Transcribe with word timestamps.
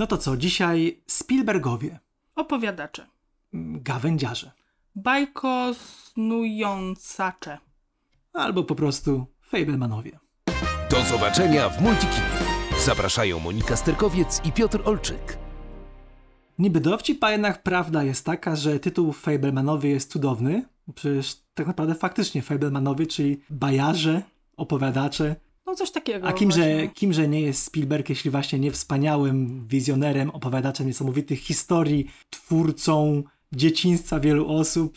No 0.00 0.06
to 0.06 0.18
co, 0.18 0.36
dzisiaj 0.36 1.02
Spielbergowie, 1.06 1.98
Opowiadacze. 2.36 3.06
gawędziarze, 3.52 4.50
Bajko 4.94 5.74
snującacze. 5.74 7.58
albo 8.32 8.64
po 8.64 8.74
prostu 8.74 9.26
Fablemanowie. 9.40 10.18
Do 10.90 11.02
zobaczenia 11.04 11.68
w 11.68 11.82
Multikinie. 11.82 12.26
Zapraszają 12.84 13.38
Monika 13.40 13.76
Sterkowiec 13.76 14.40
i 14.44 14.52
Piotr 14.52 14.80
Olczyk. 14.84 15.38
Niby 16.58 16.80
dowcip, 16.80 17.24
a 17.24 17.30
jednak 17.30 17.62
prawda 17.62 18.04
jest 18.04 18.26
taka, 18.26 18.56
że 18.56 18.80
tytuł 18.80 19.12
Fablemanowie 19.12 19.90
jest 19.90 20.12
cudowny. 20.12 20.64
Przecież 20.94 21.36
tak 21.54 21.66
naprawdę 21.66 21.94
faktycznie 21.94 22.42
Fablemanowie, 22.42 23.06
czyli 23.06 23.40
bajarze, 23.50 24.22
opowiadacze. 24.56 25.36
No 25.70 25.76
coś 25.76 25.90
takiego. 25.90 26.26
A 26.28 26.32
kimże, 26.32 26.60
właśnie. 26.60 26.88
kimże 26.88 27.28
nie 27.28 27.40
jest 27.40 27.64
Spielberg, 27.64 28.08
jeśli 28.08 28.30
właśnie 28.30 28.58
nie 28.58 28.70
wspaniałym 28.70 29.66
wizjonerem, 29.68 30.30
opowiadaczem 30.30 30.86
niesamowitych 30.86 31.38
historii, 31.40 32.06
twórcą 32.30 33.22
dzieciństwa 33.52 34.20
wielu 34.20 34.48
osób. 34.48 34.96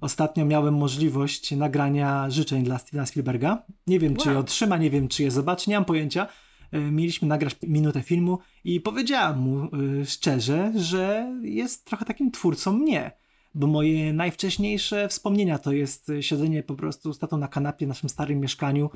Ostatnio 0.00 0.44
miałem 0.44 0.74
możliwość 0.74 1.50
nagrania 1.50 2.30
życzeń 2.30 2.62
dla 2.64 2.78
Stevena 2.78 3.06
Spielberga. 3.06 3.62
Nie 3.86 3.98
wiem, 3.98 4.16
czy 4.16 4.28
je 4.28 4.34
Wow. 4.34 4.40
otrzyma, 4.42 4.76
nie 4.76 4.90
wiem, 4.90 5.08
czy 5.08 5.22
je 5.22 5.30
zobaczy, 5.30 5.70
nie 5.70 5.76
mam 5.76 5.84
pojęcia. 5.84 6.26
E, 6.72 6.80
Mieliśmy 6.80 7.28
nagrać 7.28 7.56
minutę 7.62 8.02
filmu 8.02 8.38
i 8.64 8.80
powiedziałam 8.80 9.38
mu 9.38 9.62
e, 9.64 9.68
szczerze, 10.06 10.72
że 10.76 11.32
jest 11.42 11.84
trochę 11.84 12.04
takim 12.04 12.30
twórcą 12.30 12.72
mnie. 12.72 13.10
Bo 13.54 13.66
moje 13.66 14.12
najwcześniejsze 14.12 15.08
wspomnienia 15.08 15.58
to 15.58 15.72
jest 15.72 16.12
siedzenie 16.20 16.62
po 16.62 16.74
prostu 16.74 17.12
z 17.12 17.18
tatą 17.18 17.36
na 17.36 17.48
kanapie 17.48 17.86
w 17.86 17.88
naszym 17.88 18.08
starym 18.08 18.40
mieszkaniu, 18.40 18.90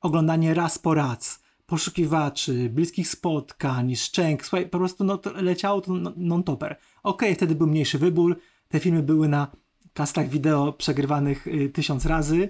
oglądanie 0.00 0.54
raz 0.54 0.78
po 0.78 0.94
raz, 0.94 1.42
poszukiwaczy, 1.66 2.70
bliskich 2.70 3.08
spotkań, 3.08 3.96
szczęk, 3.96 4.46
słuchaj, 4.46 4.68
po 4.68 4.78
prostu 4.78 5.04
no, 5.04 5.18
to 5.18 5.32
leciało 5.42 5.80
to 5.80 5.92
no- 5.92 6.12
non-topper. 6.16 6.76
Okej, 7.02 7.34
wtedy 7.34 7.54
był 7.54 7.66
mniejszy 7.66 7.98
wybór, 7.98 8.38
te 8.68 8.80
filmy 8.80 9.02
były 9.02 9.28
na 9.28 9.46
kasetach 9.92 10.28
wideo 10.28 10.72
przegrywanych 10.72 11.46
y, 11.46 11.68
tysiąc 11.68 12.06
razy, 12.06 12.48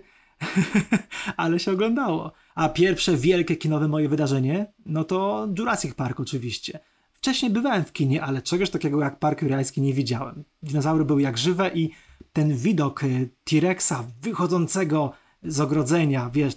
ale 1.37 1.59
się 1.59 1.73
oglądało. 1.73 2.33
A 2.55 2.69
pierwsze 2.69 3.17
wielkie 3.17 3.57
kinowe 3.57 3.89
moje 3.89 4.09
wydarzenie, 4.09 4.73
no 4.87 5.05
to 5.05 5.49
Jurassic 5.59 5.95
Park 5.95 6.21
oczywiście. 6.21 6.81
Wcześniej 7.13 7.53
bywałem 7.53 7.85
w 7.85 7.93
kinie, 7.93 8.23
ale 8.23 8.43
czegoś 8.43 8.71
takiego 8.71 9.01
jak 9.01 9.19
Park 9.19 9.43
Jurajski 9.43 9.81
nie 9.81 9.93
widziałem. 9.93 10.45
Dinozaury 10.63 11.05
były 11.05 11.23
jak 11.23 11.39
żywe 11.39 11.71
i 11.75 11.91
ten 12.33 12.57
widok 12.57 13.05
y, 13.05 13.31
T-Rexa 13.45 13.95
wychodzącego 14.23 15.13
z 15.43 15.61
ogrodzenia, 15.61 16.31
wiesz, 16.35 16.55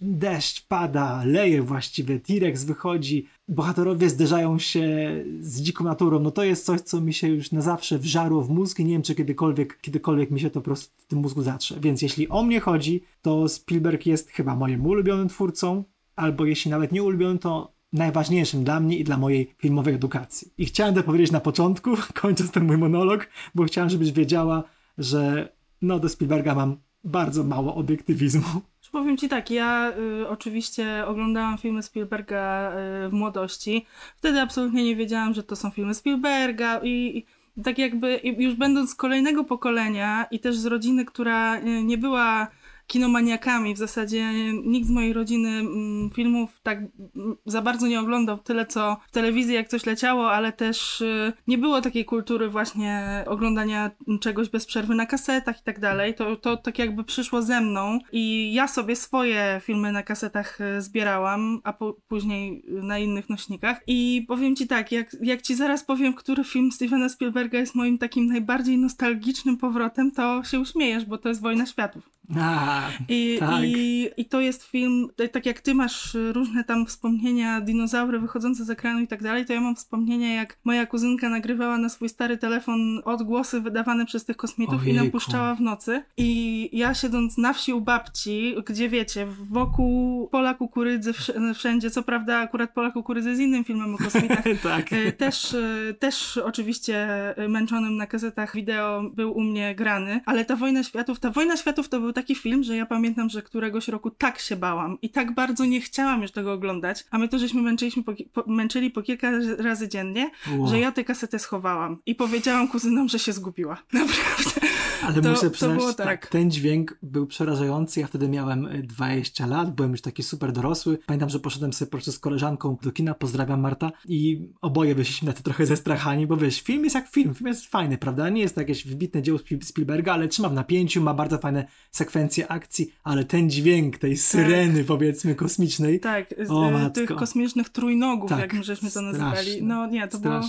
deszcz 0.00 0.66
pada, 0.66 1.22
leje 1.24 1.62
właściwie, 1.62 2.20
T-Rex 2.20 2.64
wychodzi, 2.64 3.26
bohaterowie 3.48 4.10
zderzają 4.10 4.58
się 4.58 5.14
z 5.40 5.60
dziką 5.60 5.84
naturą, 5.84 6.18
no 6.20 6.30
to 6.30 6.44
jest 6.44 6.64
coś, 6.64 6.80
co 6.80 7.00
mi 7.00 7.14
się 7.14 7.28
już 7.28 7.52
na 7.52 7.60
zawsze 7.60 7.98
wżarło 7.98 8.42
w 8.42 8.50
mózg 8.50 8.80
i 8.80 8.84
nie 8.84 8.92
wiem, 8.92 9.02
czy 9.02 9.14
kiedykolwiek, 9.14 9.80
kiedykolwiek 9.80 10.30
mi 10.30 10.40
się 10.40 10.50
to 10.50 10.60
po 10.60 10.64
prostu 10.64 10.92
w 10.96 11.06
tym 11.06 11.18
mózgu 11.18 11.42
zatrze. 11.42 11.80
Więc 11.80 12.02
jeśli 12.02 12.28
o 12.28 12.42
mnie 12.42 12.60
chodzi, 12.60 13.02
to 13.22 13.48
Spielberg 13.48 14.06
jest 14.06 14.30
chyba 14.30 14.56
moim 14.56 14.86
ulubionym 14.86 15.28
twórcą, 15.28 15.84
albo 16.16 16.46
jeśli 16.46 16.70
nawet 16.70 16.92
nie 16.92 17.02
ulubionym, 17.02 17.38
to 17.38 17.72
najważniejszym 17.92 18.64
dla 18.64 18.80
mnie 18.80 18.98
i 18.98 19.04
dla 19.04 19.16
mojej 19.16 19.54
filmowej 19.58 19.94
edukacji. 19.94 20.52
I 20.58 20.66
chciałem 20.66 20.94
to 20.94 21.02
powiedzieć 21.02 21.30
na 21.30 21.40
początku, 21.40 21.90
kończąc 22.22 22.50
ten 22.50 22.66
mój 22.66 22.78
monolog, 22.78 23.28
bo 23.54 23.64
chciałem, 23.64 23.90
żebyś 23.90 24.12
wiedziała, 24.12 24.64
że 24.98 25.52
no 25.82 25.98
do 25.98 26.08
Spielberga 26.08 26.54
mam 26.54 26.76
bardzo 27.04 27.44
mało 27.44 27.74
obiektywizmu. 27.74 28.62
Powiem 28.92 29.16
ci 29.16 29.28
tak, 29.28 29.50
ja 29.50 29.92
y, 30.22 30.28
oczywiście 30.28 31.04
oglądałam 31.06 31.58
filmy 31.58 31.82
Spielberga 31.82 32.72
y, 33.06 33.08
w 33.08 33.12
młodości. 33.12 33.86
Wtedy 34.16 34.40
absolutnie 34.40 34.84
nie 34.84 34.96
wiedziałam, 34.96 35.34
że 35.34 35.42
to 35.42 35.56
są 35.56 35.70
filmy 35.70 35.94
Spielberga 35.94 36.80
i, 36.82 37.24
i 37.58 37.62
tak 37.62 37.78
jakby 37.78 38.20
już 38.38 38.54
będąc 38.54 38.90
z 38.90 38.94
kolejnego 38.94 39.44
pokolenia 39.44 40.26
i 40.30 40.40
też 40.40 40.56
z 40.56 40.66
rodziny, 40.66 41.04
która 41.04 41.60
y, 41.60 41.84
nie 41.84 41.98
była 41.98 42.48
kinomaniakami, 42.86 43.74
w 43.74 43.78
zasadzie 43.78 44.32
nikt 44.52 44.86
z 44.86 44.90
mojej 44.90 45.12
rodziny 45.12 45.48
mm, 45.48 46.10
filmów 46.10 46.60
tak 46.62 46.78
mm, 46.78 47.36
za 47.46 47.62
bardzo 47.62 47.86
nie 47.86 48.00
oglądał 48.00 48.38
tyle 48.38 48.66
co 48.66 48.96
w 49.08 49.12
telewizji, 49.12 49.54
jak 49.54 49.68
coś 49.68 49.86
leciało, 49.86 50.32
ale 50.32 50.52
też 50.52 51.00
y, 51.00 51.32
nie 51.46 51.58
było 51.58 51.80
takiej 51.80 52.04
kultury 52.04 52.48
właśnie 52.48 53.24
oglądania 53.26 53.90
czegoś 54.20 54.48
bez 54.48 54.66
przerwy 54.66 54.94
na 54.94 55.06
kasetach 55.06 55.60
i 55.60 55.64
tak 55.64 55.80
dalej. 55.80 56.14
To, 56.14 56.36
to 56.36 56.56
tak 56.56 56.78
jakby 56.78 57.04
przyszło 57.04 57.42
ze 57.42 57.60
mną 57.60 57.98
i 58.12 58.54
ja 58.54 58.68
sobie 58.68 58.96
swoje 58.96 59.60
filmy 59.64 59.92
na 59.92 60.02
kasetach 60.02 60.60
y, 60.60 60.82
zbierałam, 60.82 61.60
a 61.64 61.72
po, 61.72 61.96
później 62.08 62.64
na 62.68 62.98
innych 62.98 63.28
nośnikach. 63.28 63.80
I 63.86 64.24
powiem 64.28 64.56
ci 64.56 64.66
tak, 64.66 64.92
jak, 64.92 65.16
jak 65.22 65.42
ci 65.42 65.54
zaraz 65.54 65.84
powiem, 65.84 66.14
który 66.14 66.44
film 66.44 66.72
Stevena 66.72 67.08
Spielberga 67.08 67.58
jest 67.58 67.74
moim 67.74 67.98
takim 67.98 68.26
najbardziej 68.26 68.78
nostalgicznym 68.78 69.56
powrotem, 69.56 70.10
to 70.10 70.44
się 70.44 70.60
uśmiejesz, 70.60 71.04
bo 71.04 71.18
to 71.18 71.28
jest 71.28 71.40
Wojna 71.40 71.66
Światów. 71.66 72.10
A, 72.40 72.82
I, 73.08 73.36
tak. 73.40 73.64
i, 73.64 74.08
I 74.16 74.24
to 74.24 74.40
jest 74.40 74.64
film, 74.64 75.08
tak- 75.16 75.30
tak 75.32 75.46
jak 75.46 75.60
ty 75.60 75.74
masz 75.74 76.14
y, 76.14 76.32
różne 76.32 76.64
tam 76.64 76.86
wspomnienia, 76.86 77.60
dinozaury 77.60 78.20
wychodzące 78.20 78.64
z 78.64 78.70
ekranu 78.70 79.00
i 79.00 79.06
tak 79.06 79.22
dalej, 79.22 79.46
to 79.46 79.52
ja 79.52 79.60
mam 79.60 79.76
wspomnienia, 79.76 80.34
jak 80.34 80.58
moja 80.64 80.86
kuzynka 80.86 81.28
nagrywała 81.28 81.78
na 81.78 81.88
swój 81.88 82.08
stary 82.08 82.38
telefon 82.38 83.02
odgłosy 83.04 83.60
wydawane 83.60 84.06
przez 84.06 84.24
tych 84.24 84.36
kosmitów 84.36 84.86
i 84.86 84.92
nam 84.92 84.98
Ojejku. 85.00 85.18
puszczała 85.18 85.54
w 85.54 85.60
nocy. 85.60 86.02
I 86.16 86.70
ja 86.72 86.94
siedząc 86.94 87.38
na 87.38 87.52
wsi 87.52 87.72
u 87.72 87.80
babci, 87.80 88.54
gdzie 88.66 88.88
wiecie, 88.88 89.26
wokół 89.50 90.28
pola 90.28 90.54
kukurydzy 90.54 91.12
wsz- 91.12 91.54
wszędzie, 91.54 91.90
co 91.90 92.02
prawda 92.02 92.38
akurat 92.38 92.74
pola 92.74 92.90
kukurydzy 92.90 93.28
jest 93.28 93.40
innym 93.42 93.64
filmem 93.64 93.94
o 93.94 93.98
kosmitach, 93.98 94.44
tak. 94.62 94.88
Też, 95.16 95.56
też 95.98 96.36
oczywiście 96.38 97.08
męczonym 97.48 97.96
na 97.96 98.06
kasetach 98.06 98.54
wideo 98.56 99.02
był 99.14 99.32
u 99.36 99.40
mnie 99.40 99.74
grany, 99.74 100.20
ale 100.26 100.44
ta 100.44 100.56
Wojna 100.56 100.82
Światów, 100.82 101.20
ta 101.20 101.30
Wojna 101.30 101.56
Światów 101.56 101.88
to 101.88 102.00
był 102.00 102.12
taki 102.12 102.21
film, 102.34 102.62
że 102.64 102.76
ja 102.76 102.86
pamiętam, 102.86 103.28
że 103.30 103.42
któregoś 103.42 103.88
roku 103.88 104.10
tak 104.10 104.38
się 104.38 104.56
bałam 104.56 104.98
i 105.02 105.10
tak 105.10 105.34
bardzo 105.34 105.64
nie 105.64 105.80
chciałam 105.80 106.22
już 106.22 106.30
tego 106.32 106.52
oglądać, 106.52 107.04
a 107.10 107.18
my 107.18 107.28
to 107.28 107.38
żeśmy 107.38 107.62
męczyliśmy 107.62 108.02
po, 108.02 108.12
po, 108.32 108.44
męczyli 108.50 108.90
po 108.90 109.02
kilka 109.02 109.30
razy 109.58 109.88
dziennie, 109.88 110.30
Wow. 110.56 110.68
że 110.68 110.78
ja 110.78 110.92
tę 110.92 111.04
kasetę 111.04 111.38
schowałam 111.38 111.98
i 112.06 112.14
powiedziałam 112.14 112.68
kuzynom, 112.68 113.08
że 113.08 113.18
się 113.18 113.32
zgubiła. 113.32 113.82
Naprawdę. 113.92 114.60
Ale 115.06 115.22
to- 115.22 115.30
muszę 115.30 115.50
przyznać, 115.50 115.96
tak. 115.96 116.06
tak. 116.06 116.26
ten 116.26 116.50
dźwięk 116.50 116.98
był 117.02 117.26
przerażający. 117.26 118.00
Ja 118.00 118.06
wtedy 118.06 118.28
miałem 118.28 118.66
y, 118.66 118.82
20 118.82 119.46
lat, 119.46 119.74
byłem 119.74 119.90
już 119.92 120.00
taki 120.00 120.22
super 120.22 120.52
dorosły. 120.52 120.98
Pamiętam, 121.06 121.30
że 121.30 121.38
poszedłem 121.40 121.72
sobie 121.72 121.86
po 121.86 121.90
prostu 121.96 122.12
z 122.12 122.18
koleżanką 122.18 122.76
do 122.82 122.92
kina, 122.92 123.14
pozdrawiam 123.14 123.60
Marta, 123.60 123.90
i 124.08 124.48
oboje 124.60 124.94
wyszliśmy 124.94 125.26
na 125.26 125.32
to 125.32 125.42
trochę 125.42 125.66
zestrachani, 125.66 126.26
bo 126.26 126.36
wiesz, 126.36 126.60
film 126.62 126.84
jest 126.84 126.94
jak 126.94 127.08
film, 127.08 127.34
film 127.34 127.48
jest 127.48 127.66
fajny, 127.66 127.98
prawda? 127.98 128.28
Nie 128.28 128.40
jest 128.42 128.54
to 128.54 128.60
jakieś 128.60 128.86
wybitne 128.86 129.22
dzieło 129.22 129.38
Spiel- 129.38 129.64
Spielberga, 129.64 130.12
ale 130.12 130.28
trzyma 130.28 130.48
w 130.48 130.54
napięciu, 130.54 131.00
ma 131.02 131.14
bardzo 131.14 131.38
fajne 131.38 131.66
sekwencje 131.90 132.01
akcji, 132.48 132.92
ale 133.04 133.24
ten 133.24 133.50
dźwięk 133.50 133.98
tej 133.98 134.16
syreny, 134.16 134.84
powiedzmy, 134.84 135.34
kosmicznej, 135.34 136.00
Tak, 136.00 136.34
z- 136.46 136.50
O, 136.50 136.70
matko. 136.70 136.90
tych 137.00 137.08
kosmicznych 137.08 137.68
trójnogów, 137.68 138.30
Tak, 138.30 138.40
jak 138.40 138.52
my 138.54 138.62
żeśmy 138.62 138.90
to 138.90 139.00
straszne, 139.00 139.18
nazywali. 139.18 139.62
No 139.62 139.86
nie, 139.86 140.08
to 140.08 140.18
było... 140.18 140.40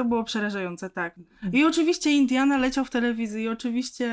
To 0.00 0.04
było 0.04 0.24
przerażające, 0.24 0.90
tak. 0.90 1.20
I 1.52 1.64
oczywiście 1.64 2.10
Indiana 2.10 2.58
leciał 2.58 2.84
w 2.84 2.90
telewizji, 2.90 3.42
i 3.42 3.48
oczywiście 3.48 4.10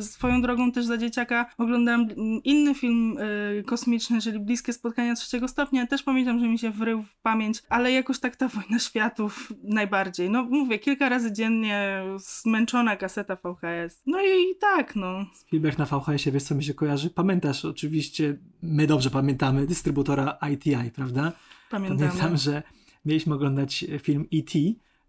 swoją 0.00 0.42
drogą 0.42 0.72
też 0.72 0.84
za 0.84 0.98
dzieciaka 0.98 1.50
oglądałam 1.58 2.08
inny 2.44 2.74
film 2.74 3.18
y, 3.18 3.64
kosmiczny, 3.66 4.20
czyli 4.20 4.38
Bliskie 4.40 4.72
Spotkania 4.72 5.14
Trzeciego 5.14 5.48
Stopnia. 5.48 5.86
Też 5.86 6.02
pamiętam, 6.02 6.38
że 6.38 6.48
mi 6.48 6.58
się 6.58 6.70
wrył 6.70 7.02
w 7.02 7.16
pamięć, 7.16 7.62
ale 7.68 7.92
jakoś 7.92 8.20
tak 8.20 8.36
ta 8.36 8.48
Wojna 8.48 8.78
Światów 8.78 9.52
najbardziej. 9.62 10.30
No 10.30 10.42
mówię, 10.42 10.78
kilka 10.78 11.08
razy 11.08 11.32
dziennie 11.32 12.02
zmęczona 12.16 12.96
kaseta 12.96 13.36
VHS. 13.36 14.02
No 14.06 14.22
i 14.22 14.56
tak, 14.60 14.96
no. 14.96 15.26
Spielberg 15.34 15.78
na 15.78 15.84
VHS-ie, 15.84 16.32
wiesz 16.32 16.42
co 16.42 16.54
mi 16.54 16.64
się 16.64 16.74
kojarzy? 16.74 17.10
Pamiętasz 17.10 17.64
oczywiście, 17.64 18.36
my 18.62 18.86
dobrze 18.86 19.10
pamiętamy, 19.10 19.66
dystrybutora 19.66 20.38
ITI, 20.52 20.90
prawda? 20.94 21.32
Pamiętam. 21.70 21.98
Pamiętam, 22.08 22.36
że 22.36 22.62
mieliśmy 23.04 23.34
oglądać 23.34 23.84
film 24.02 24.26
E.T. 24.34 24.58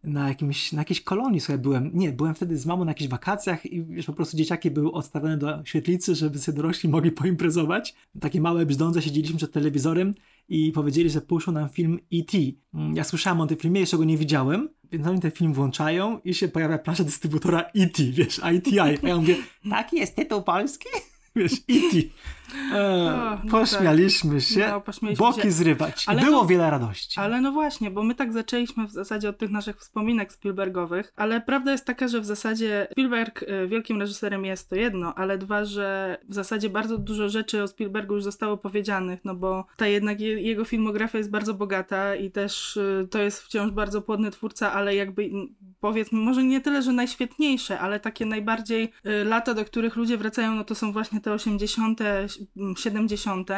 na, 0.05 0.29
jakimś, 0.29 0.71
na 0.71 0.81
jakiejś 0.81 1.01
kolonii, 1.01 1.39
słuchaj, 1.39 1.57
byłem, 1.57 1.91
nie, 1.93 2.11
byłem 2.11 2.35
wtedy 2.35 2.57
z 2.57 2.65
mamą 2.65 2.85
na 2.85 2.91
jakichś 2.91 3.09
wakacjach 3.09 3.65
i 3.65 3.83
wiesz, 3.83 4.05
po 4.05 4.13
prostu 4.13 4.37
dzieciaki 4.37 4.71
były 4.71 4.91
odstawione 4.91 5.37
do 5.37 5.65
świetlicy, 5.65 6.15
żeby 6.15 6.39
sobie 6.39 6.55
dorośli 6.55 6.89
mogli 6.89 7.11
poimprezować. 7.21 7.95
Takie 8.19 8.41
małe 8.41 8.65
brzdące 8.65 9.01
siedzieliśmy 9.01 9.37
przed 9.37 9.51
telewizorem 9.51 10.13
i 10.49 10.71
powiedzieli, 10.71 11.09
że 11.09 11.21
puszczą 11.21 11.51
nam 11.51 11.69
film 11.69 11.99
E.T. 12.13 12.37
Mm, 12.73 12.95
Ja 12.95 13.03
słyszałem 13.03 13.41
o 13.41 13.47
tym 13.47 13.57
filmie, 13.57 13.79
jeszcze 13.79 13.97
go 13.97 14.03
nie 14.03 14.17
widziałem, 14.17 14.69
więc 14.91 15.07
oni 15.07 15.19
ten 15.19 15.31
film 15.31 15.53
włączają 15.53 16.19
i 16.19 16.33
się 16.33 16.47
pojawia 16.47 16.77
plansza 16.77 17.03
dystrybutora 17.03 17.59
E.T., 17.61 18.03
wiesz, 18.03 18.41
ITI. 18.55 18.79
A 18.79 19.07
ja 19.07 19.17
mówię, 19.17 19.35
taki 19.69 19.97
jest 19.97 20.15
tytuł 20.15 20.41
polski? 20.43 20.87
Wiesz, 21.35 21.53
E.T. 21.53 21.97
E, 22.73 23.37
no 23.43 23.51
pośmialiśmy 23.51 24.41
się, 24.41 24.67
No, 24.71 24.81
pośmialiśmy 24.81 25.25
boki 25.25 25.41
się. 25.41 25.51
zrywać. 25.51 26.03
Ale 26.07 26.21
Było 26.21 26.41
no- 26.41 26.45
wiele 26.47 26.69
radości. 26.69 27.19
Ale 27.19 27.41
no 27.41 27.51
właśnie, 27.51 27.91
bo 27.91 28.03
my 28.03 28.15
tak 28.15 28.33
zaczęliśmy 28.33 28.87
w 28.87 28.91
zasadzie 28.91 29.29
od 29.29 29.37
tych 29.37 29.51
naszych 29.51 29.77
wspominek 29.79 30.33
Spielbergowych, 30.33 31.13
ale 31.15 31.41
prawda 31.41 31.71
jest 31.71 31.85
taka, 31.85 32.07
że 32.07 32.21
w 32.21 32.25
zasadzie 32.25 32.87
Spielberg 32.91 33.43
y, 33.43 33.67
wielkim 33.67 33.99
reżyserem 34.01 34.45
jest 34.45 34.69
to 34.69 34.75
jedno, 34.75 35.15
ale 35.15 35.37
dwa, 35.37 35.65
że 35.65 36.17
w 36.29 36.33
zasadzie 36.33 36.69
bardzo 36.69 36.97
dużo 36.97 37.29
rzeczy 37.29 37.63
o 37.63 37.67
Spielbergu 37.67 38.15
już 38.15 38.23
zostało 38.23 38.57
powiedzianych, 38.57 39.19
no 39.25 39.35
bo 39.35 39.65
ta 39.77 39.87
jednak 39.87 40.19
je, 40.19 40.41
jego 40.41 40.65
filmografia 40.65 41.17
jest 41.17 41.31
bardzo 41.31 41.53
bogata 41.53 42.15
i 42.15 42.31
też 42.31 42.77
y, 42.77 43.07
to 43.11 43.19
jest 43.19 43.41
wciąż 43.41 43.71
bardzo 43.71 44.01
płodny 44.01 44.31
twórca, 44.31 44.73
ale 44.73 44.95
jakby 44.95 45.29
powiedzmy, 45.79 46.19
może 46.19 46.43
nie 46.43 46.61
tyle, 46.61 46.81
że 46.81 46.91
najświetniejsze, 46.91 47.79
ale 47.79 47.99
takie 47.99 48.25
najbardziej 48.25 48.91
y, 49.05 49.25
lata, 49.25 49.53
do 49.53 49.65
których 49.65 49.95
ludzie 49.95 50.17
wracają, 50.17 50.55
no 50.55 50.63
to 50.63 50.75
są 50.75 50.91
właśnie 50.91 51.21
te 51.21 51.33
80., 51.33 52.01
mm, 52.01 52.27
70. 52.77 53.49
y, 53.49 53.53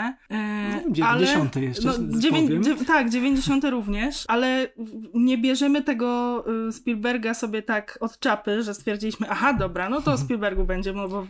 No, 0.86 0.92
90. 0.92 1.56
jeszcze 1.56 1.88
no, 1.88 1.94
dziewię- 2.20 2.62
dziew- 2.62 2.86
tak, 2.88 3.10
90. 3.10 3.64
również, 3.64 4.24
ale 4.28 4.68
nie 5.14 5.38
bierzemy 5.38 5.84
tego 5.84 6.44
y, 6.68 6.72
Spielberga 6.74 7.34
sobie 7.34 7.62
tak 7.62 7.98
od 8.02 8.20
czapy, 8.20 8.64
że 8.64 8.74
stwierdziliśmy, 8.74 9.30
aha, 9.30 9.54
dobra, 9.54 9.90
no 9.90 10.02
to 10.02 10.12
o 10.12 10.18
Spielbergu 10.18 10.64
będzie, 10.64 10.94
bo 10.94 11.28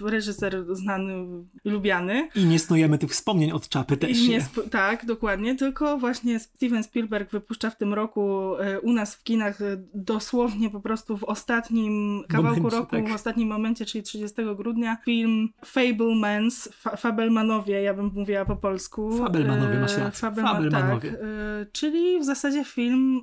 reżyser 0.00 0.64
znany 0.76 1.12
i 1.64 1.70
lubiany. 1.70 2.28
I 2.34 2.44
nie 2.44 2.58
snujemy 2.58 2.98
tych 2.98 3.10
wspomnień 3.10 3.52
od 3.52 3.68
czapy 3.68 3.96
też. 3.96 4.18
I 4.18 4.28
nie 4.30 4.38
sp- 4.48 4.68
tak, 4.70 5.06
dokładnie, 5.06 5.54
tylko 5.54 5.98
właśnie 5.98 6.38
Steven 6.40 6.82
Spielberg 6.84 7.30
wypuszcza 7.30 7.70
w 7.70 7.76
tym 7.78 7.94
roku 7.94 8.54
y, 8.76 8.80
u 8.80 8.92
nas 8.92 9.14
w 9.14 9.22
kinach 9.22 9.60
y, 9.60 9.84
dosłownie 9.94 10.70
po 10.70 10.80
prostu 10.80 11.16
w 11.16 11.24
ostatnim 11.24 12.24
kawałku 12.28 12.56
Momencie, 12.60 12.76
roku, 12.78 12.96
tak. 12.96 13.08
w 13.08 13.14
ostatnim 13.14 13.48
momencie, 13.48 13.86
czyli 13.86 14.04
30 14.04 14.36
grudnia, 14.56 14.96
film 15.04 15.48
Fablemans, 15.64 16.68
fa- 16.90 16.96
Fabelmanowie, 16.96 17.82
ja 17.82 17.94
bym 17.94 18.10
mówiła 18.14 18.44
po 18.44 18.56
polsku. 18.56 19.18
Fabelmanowie, 19.18 19.78
masz 19.78 19.96
rację. 19.98 20.28
Fabelma- 20.28 20.52
Fabelmanowie. 20.52 21.10
Tak, 21.10 21.20
y, 21.20 21.66
czyli 21.72 22.20
w 22.20 22.24
zasadzie 22.24 22.64
film 22.64 23.20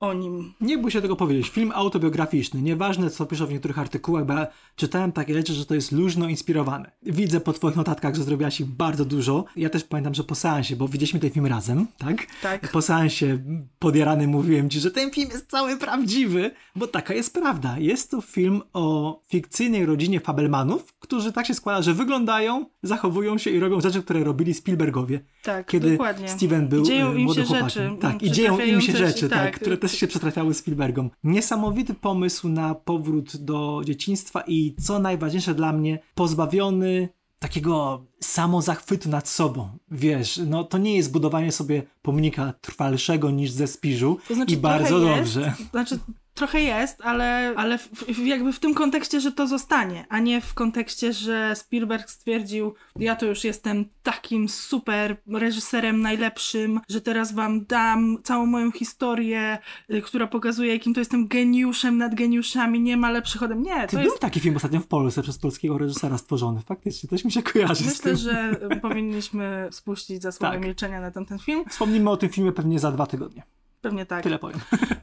o 0.00 0.12
nim. 0.14 0.54
Nie 0.60 0.78
bój 0.78 0.90
się 0.90 1.00
tego 1.02 1.16
powiedzieć. 1.16 1.48
Film 1.48 1.72
autobiograficzny. 1.74 2.62
Nieważne, 2.62 3.10
co 3.10 3.26
piszą 3.26 3.46
w 3.46 3.50
niektórych 3.50 3.78
artykułach, 3.78 4.26
bo 4.26 4.32
ja 4.32 4.46
czytałem 4.76 5.12
takie 5.12 5.34
rzeczy, 5.34 5.52
że 5.54 5.66
to 5.66 5.74
jest 5.74 5.92
luźno 5.92 6.28
inspirowane. 6.28 6.90
Widzę 7.02 7.40
po 7.40 7.52
twoich 7.52 7.76
notatkach, 7.76 8.14
że 8.14 8.22
zrobiłaś 8.24 8.60
ich 8.60 8.66
bardzo 8.66 9.04
dużo. 9.04 9.44
Ja 9.56 9.70
też 9.70 9.84
pamiętam, 9.84 10.14
że 10.14 10.24
po 10.24 10.34
seansie, 10.34 10.76
bo 10.76 10.88
widzieliśmy 10.88 11.20
ten 11.20 11.30
film 11.30 11.46
razem, 11.46 11.86
tak? 11.98 12.26
Tak. 12.42 12.72
Po 12.72 12.82
seansie 12.82 13.38
podjarany 13.78 14.26
mówiłem 14.28 14.70
ci, 14.70 14.80
że 14.80 14.90
ten 14.90 15.10
film 15.10 15.28
jest 15.32 15.50
cały 15.50 15.76
prawdziwy, 15.76 16.50
bo 16.76 16.86
taka 16.86 17.14
jest 17.14 17.34
prawda. 17.34 17.78
Jest 17.78 18.10
to 18.10 18.20
film 18.20 18.62
o 18.72 19.20
fikcyjnej 19.28 19.86
rodzinie 19.86 20.20
Fabelmanów, 20.20 20.92
którzy 20.98 21.32
tak 21.32 21.46
się 21.46 21.54
składa, 21.54 21.82
że 21.82 21.94
wyglądają, 21.94 22.66
zachowują 22.82 23.38
się 23.38 23.50
i 23.50 23.60
robią 23.60 23.80
rzeczy, 23.80 24.02
które 24.02 24.24
robili 24.24 24.54
Spielbergowie. 24.54 25.20
Tak, 25.42 25.66
Kiedy 25.66 25.90
dokładnie. 25.90 26.28
Steven 26.28 26.68
był 26.68 26.82
Dzieją 26.84 27.10
e, 27.10 27.14
młodym 27.14 27.44
chłopakiem. 27.44 27.68
rzeczy, 27.68 28.00
Tak, 28.00 28.22
i 28.22 28.24
mm, 28.24 28.34
dzieją 28.34 28.58
im 28.60 28.80
się 28.80 28.92
rzeczy, 28.96 29.28
tak, 29.28 29.38
tak. 29.42 29.54
które 29.60 29.76
też 29.88 29.98
się 29.98 30.06
przetrafiały 30.06 30.54
Spielbergom. 30.54 31.10
Niesamowity 31.24 31.94
pomysł 31.94 32.48
na 32.48 32.74
powrót 32.74 33.36
do 33.36 33.80
dzieciństwa 33.84 34.44
i 34.46 34.74
co 34.80 34.98
najważniejsze 34.98 35.54
dla 35.54 35.72
mnie, 35.72 35.98
pozbawiony 36.14 37.08
takiego 37.38 38.04
samozachwytu 38.20 39.08
nad 39.08 39.28
sobą. 39.28 39.68
Wiesz, 39.90 40.40
no 40.46 40.64
to 40.64 40.78
nie 40.78 40.96
jest 40.96 41.12
budowanie 41.12 41.52
sobie 41.52 41.82
pomnika 42.02 42.52
trwalszego 42.60 43.30
niż 43.30 43.50
ze 43.50 43.66
Spiżu 43.66 44.18
To 44.28 44.34
znaczy, 44.34 44.54
i 44.54 44.56
bardzo 44.56 45.00
trochę 45.00 45.16
dobrze. 45.16 45.40
Jest, 45.40 45.70
znaczy, 45.70 45.98
trochę 46.38 46.60
jest, 46.60 47.00
ale, 47.00 47.54
ale 47.56 47.78
w, 47.78 47.88
w, 47.88 48.26
jakby 48.26 48.52
w 48.52 48.58
tym 48.58 48.74
kontekście, 48.74 49.20
że 49.20 49.32
to 49.32 49.46
zostanie, 49.46 50.06
a 50.08 50.18
nie 50.18 50.40
w 50.40 50.54
kontekście, 50.54 51.12
że 51.12 51.56
Spielberg 51.56 52.10
stwierdził, 52.10 52.74
ja 52.96 53.16
to 53.16 53.26
już 53.26 53.44
jestem 53.44 53.84
takim 54.02 54.48
super 54.48 55.16
reżyserem 55.32 56.00
najlepszym, 56.00 56.80
że 56.88 57.00
teraz 57.00 57.34
wam 57.34 57.64
dam 57.64 58.18
całą 58.22 58.46
moją 58.46 58.70
historię, 58.70 59.58
y, 59.90 60.02
która 60.02 60.26
pokazuje, 60.26 60.72
jakim 60.72 60.94
to 60.94 61.00
jestem 61.00 61.28
geniuszem 61.28 61.98
nad 61.98 62.14
geniuszami, 62.14 62.80
nie 62.80 62.96
ma 62.96 63.10
lepszych 63.10 63.42
ode 63.42 63.54
mnie. 63.54 63.74
Ty 63.80 63.86
To 63.86 63.96
był 63.96 64.04
jest 64.04 64.18
taki 64.18 64.40
film 64.40 64.56
ostatnio 64.56 64.80
w 64.80 64.86
Polsce 64.86 65.22
przez 65.22 65.38
polskiego 65.38 65.78
reżysera 65.78 66.18
stworzony. 66.18 66.60
Faktycznie, 66.60 67.08
coś 67.08 67.24
mi 67.24 67.32
się 67.32 67.42
kojarzy 67.42 67.84
Myślę, 67.84 68.16
że 68.16 68.56
y, 68.72 68.80
powinniśmy 68.80 69.68
spuścić 69.70 70.22
zasłonę 70.22 70.54
Tak. 70.54 70.64
milczenia 70.64 71.00
na 71.00 71.10
tamten 71.10 71.38
film. 71.38 71.64
Wspomnimy 71.70 72.10
o 72.10 72.16
tym 72.16 72.28
filmie 72.28 72.52
pewnie 72.52 72.78
za 72.78 72.92
dwa 72.92 73.06
tygodnie. 73.06 73.42
Pewnie 73.80 74.06
tak. 74.06 74.22
Tyle 74.22 74.38
powiem. 74.38 74.60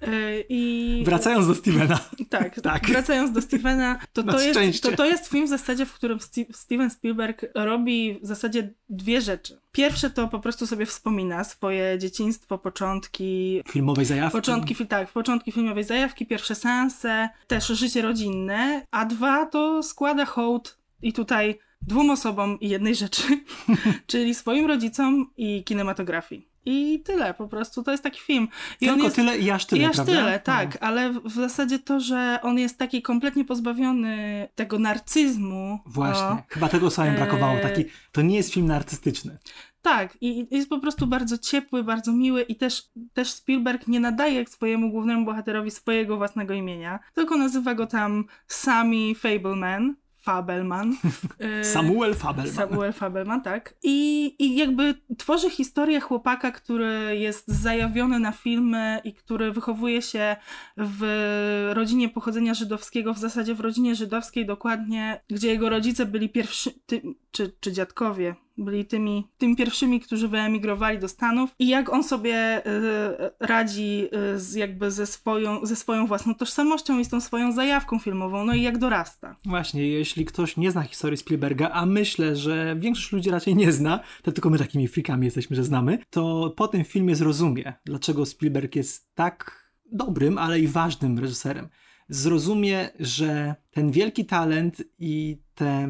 Y, 0.08 0.46
I 0.50 1.02
Wracając 1.06 1.48
do 1.48 1.56
Stevena. 1.56 2.00
Tak, 2.30 2.60
Tak. 2.62 2.88
wracając 2.88 3.32
do 3.32 3.42
Stevena, 3.42 4.00
to 4.14 4.24
to, 4.24 4.42
jest, 4.42 4.84
to 4.84 4.92
to 4.92 5.06
jest 5.06 5.28
film 5.28 5.46
w 5.46 5.50
zasadzie, 5.50 5.86
w 5.86 5.94
którym 5.94 6.20
Steven 6.52 6.90
Spielberg 6.90 7.46
robi 7.56 8.20
w 8.24 8.28
zasadzie 8.28 8.74
dwie 8.90 9.22
rzeczy. 9.22 9.60
Pierwsze 9.72 10.10
to 10.10 10.28
po 10.28 10.40
prostu 10.40 10.68
sobie 10.68 10.86
wspomina 10.86 11.44
swoje 11.44 12.00
dzieciństwo, 12.00 12.58
początki, 12.58 13.62
Filmowej 13.70 14.06
zajawki. 14.06 14.38
początki, 14.38 14.76
tak, 14.88 15.12
początki 15.12 15.52
filmowej 15.52 15.84
zajawki, 15.84 16.26
pierwsze 16.26 16.56
seanse, 16.56 17.30
też 17.48 17.68
życie 17.68 18.02
rodzinne, 18.02 18.86
a 18.92 19.06
dwa 19.06 19.46
to 19.46 19.84
składa 19.84 20.26
hołd 20.26 20.78
i 21.02 21.14
tutaj 21.14 21.60
dwóm 21.82 22.10
osobom 22.10 22.60
i 22.60 22.70
jednej 22.70 22.96
rzeczy, 22.96 23.24
czyli 24.08 24.36
swoim 24.36 24.66
rodzicom 24.66 25.32
i 25.38 25.64
kinematografii. 25.64 26.55
I 26.66 27.00
tyle, 27.06 27.34
po 27.34 27.48
prostu 27.48 27.84
to 27.84 27.92
jest 27.92 28.04
taki 28.04 28.20
film. 28.22 28.48
I 28.82 28.86
Tylko 28.88 29.04
jest... 29.04 29.16
tyle 29.16 29.38
i 29.38 29.52
aż 29.52 29.66
tyle, 29.66 29.82
I 29.82 29.86
aż 29.86 29.96
prawda? 29.96 30.14
tyle, 30.14 30.32
No. 30.32 30.40
tak, 30.40 30.78
ale 30.82 31.14
w- 31.14 31.30
zasadzie 31.32 31.80
to, 31.80 32.00
że 32.00 32.40
on 32.44 32.60
jest 32.60 32.78
taki 32.78 33.02
kompletnie 33.02 33.46
pozbawiony 33.46 34.48
tego 34.56 34.80
narcyzmu. 34.80 35.80
Właśnie. 35.86 36.26
O, 36.26 36.38
Chyba 36.50 36.70
tego 36.70 36.90
sobie 36.92 37.12
brakowało. 37.12 37.54
Eee. 37.56 37.62
Taki, 37.62 37.86
to 38.12 38.22
nie 38.22 38.36
jest 38.36 38.54
film 38.54 38.72
artystyczny. 38.72 39.38
tak, 39.82 40.18
i 40.22 40.48
jest 40.52 40.70
po 40.70 40.80
prostu 40.80 41.08
bardzo 41.08 41.38
ciepły, 41.38 41.84
bardzo 41.84 42.12
miły 42.14 42.42
i 42.42 42.56
też, 42.56 42.84
też 43.14 43.30
Spielberg 43.32 43.88
nie 43.88 44.00
nadaje 44.00 44.46
swojemu 44.48 44.92
głównemu 44.92 45.26
bohaterowi 45.26 45.72
swojego 45.72 46.18
własnego 46.18 46.54
imienia, 46.54 47.00
tylko 47.14 47.38
nazywa 47.38 47.76
go 47.76 47.88
tam 47.88 48.26
Sammy 48.48 49.16
Fableman, 49.16 49.96
Fabelman. 50.26 50.98
Samuel 51.74 52.14
Fabelman. 52.14 52.54
Samuel 52.54 52.94
Fabelman, 52.94 53.42
tak. 53.42 53.76
I, 53.84 54.36
I 54.40 54.56
jakby 54.56 54.96
tworzy 55.18 55.50
historię 55.50 56.00
chłopaka, 56.00 56.52
który 56.52 57.18
jest 57.20 57.48
zajawiony 57.48 58.20
na 58.20 58.32
filmy 58.32 59.02
i 59.04 59.14
który 59.14 59.52
wychowuje 59.52 60.02
się 60.02 60.36
w 60.78 61.72
rodzinie 61.74 62.10
pochodzenia 62.10 62.54
żydowskiego, 62.54 63.14
w 63.14 63.20
zasadzie 63.20 63.56
w 63.56 63.60
rodzinie 63.60 63.96
żydowskiej 63.96 64.46
dokładnie, 64.46 65.22
gdzie 65.28 65.48
jego 65.48 65.70
rodzice 65.70 66.06
byli 66.06 66.30
pierwszy, 66.30 66.72
ty, 66.86 67.02
czy, 67.36 67.56
czy 67.60 67.72
dziadkowie, 67.72 68.36
byli 68.58 68.86
tymi, 68.86 69.28
tymi 69.38 69.56
pierwszymi, 69.56 70.00
którzy 70.00 70.28
wyemigrowali 70.28 71.00
do 71.00 71.08
Stanów 71.08 71.50
i 71.60 71.68
jak 71.68 71.94
on 71.94 72.04
sobie 72.04 72.68
y, 72.68 73.32
radzi 73.40 74.08
y, 74.34 74.40
z, 74.40 74.54
jakby 74.54 74.92
ze 74.92 75.06
swoją, 75.06 75.66
ze 75.66 75.76
swoją 75.76 76.08
własną 76.08 76.36
tożsamością 76.36 77.00
i 77.00 77.06
z 77.06 77.10
tą 77.10 77.22
swoją 77.22 77.52
zajawką 77.52 78.00
filmową, 78.00 78.46
no 78.46 78.54
i 78.54 78.62
jak 78.62 78.78
dorasta. 78.78 79.36
Właśnie, 79.46 79.88
jeśli 79.88 80.26
ktoś 80.26 80.58
nie 80.58 80.72
zna 80.72 80.82
historii 80.82 81.18
Spielberga, 81.18 81.70
a 81.70 81.86
myślę, 81.86 82.36
że 82.36 82.76
większość 82.80 83.12
ludzi 83.12 83.30
raczej 83.30 83.56
nie 83.56 83.72
zna, 83.72 84.00
to 84.24 84.32
tylko 84.32 84.50
my 84.50 84.58
takimi 84.58 84.88
freakami 84.88 85.26
jesteśmy, 85.26 85.56
że 85.56 85.64
znamy, 85.64 86.00
to 86.10 86.54
po 86.58 86.68
tym 86.68 86.84
filmie 86.84 87.16
zrozumie, 87.16 87.74
dlaczego 87.86 88.26
Spielberg 88.26 88.76
jest 88.76 89.16
tak 89.16 89.66
dobrym, 89.92 90.38
ale 90.38 90.60
i 90.60 90.68
ważnym 90.68 91.20
reżyserem. 91.20 91.70
Zrozumie, 92.10 92.90
że 93.00 93.56
ten 93.72 93.92
wielki 93.92 94.26
talent 94.26 94.84
i 95.00 95.38
te, 95.56 95.88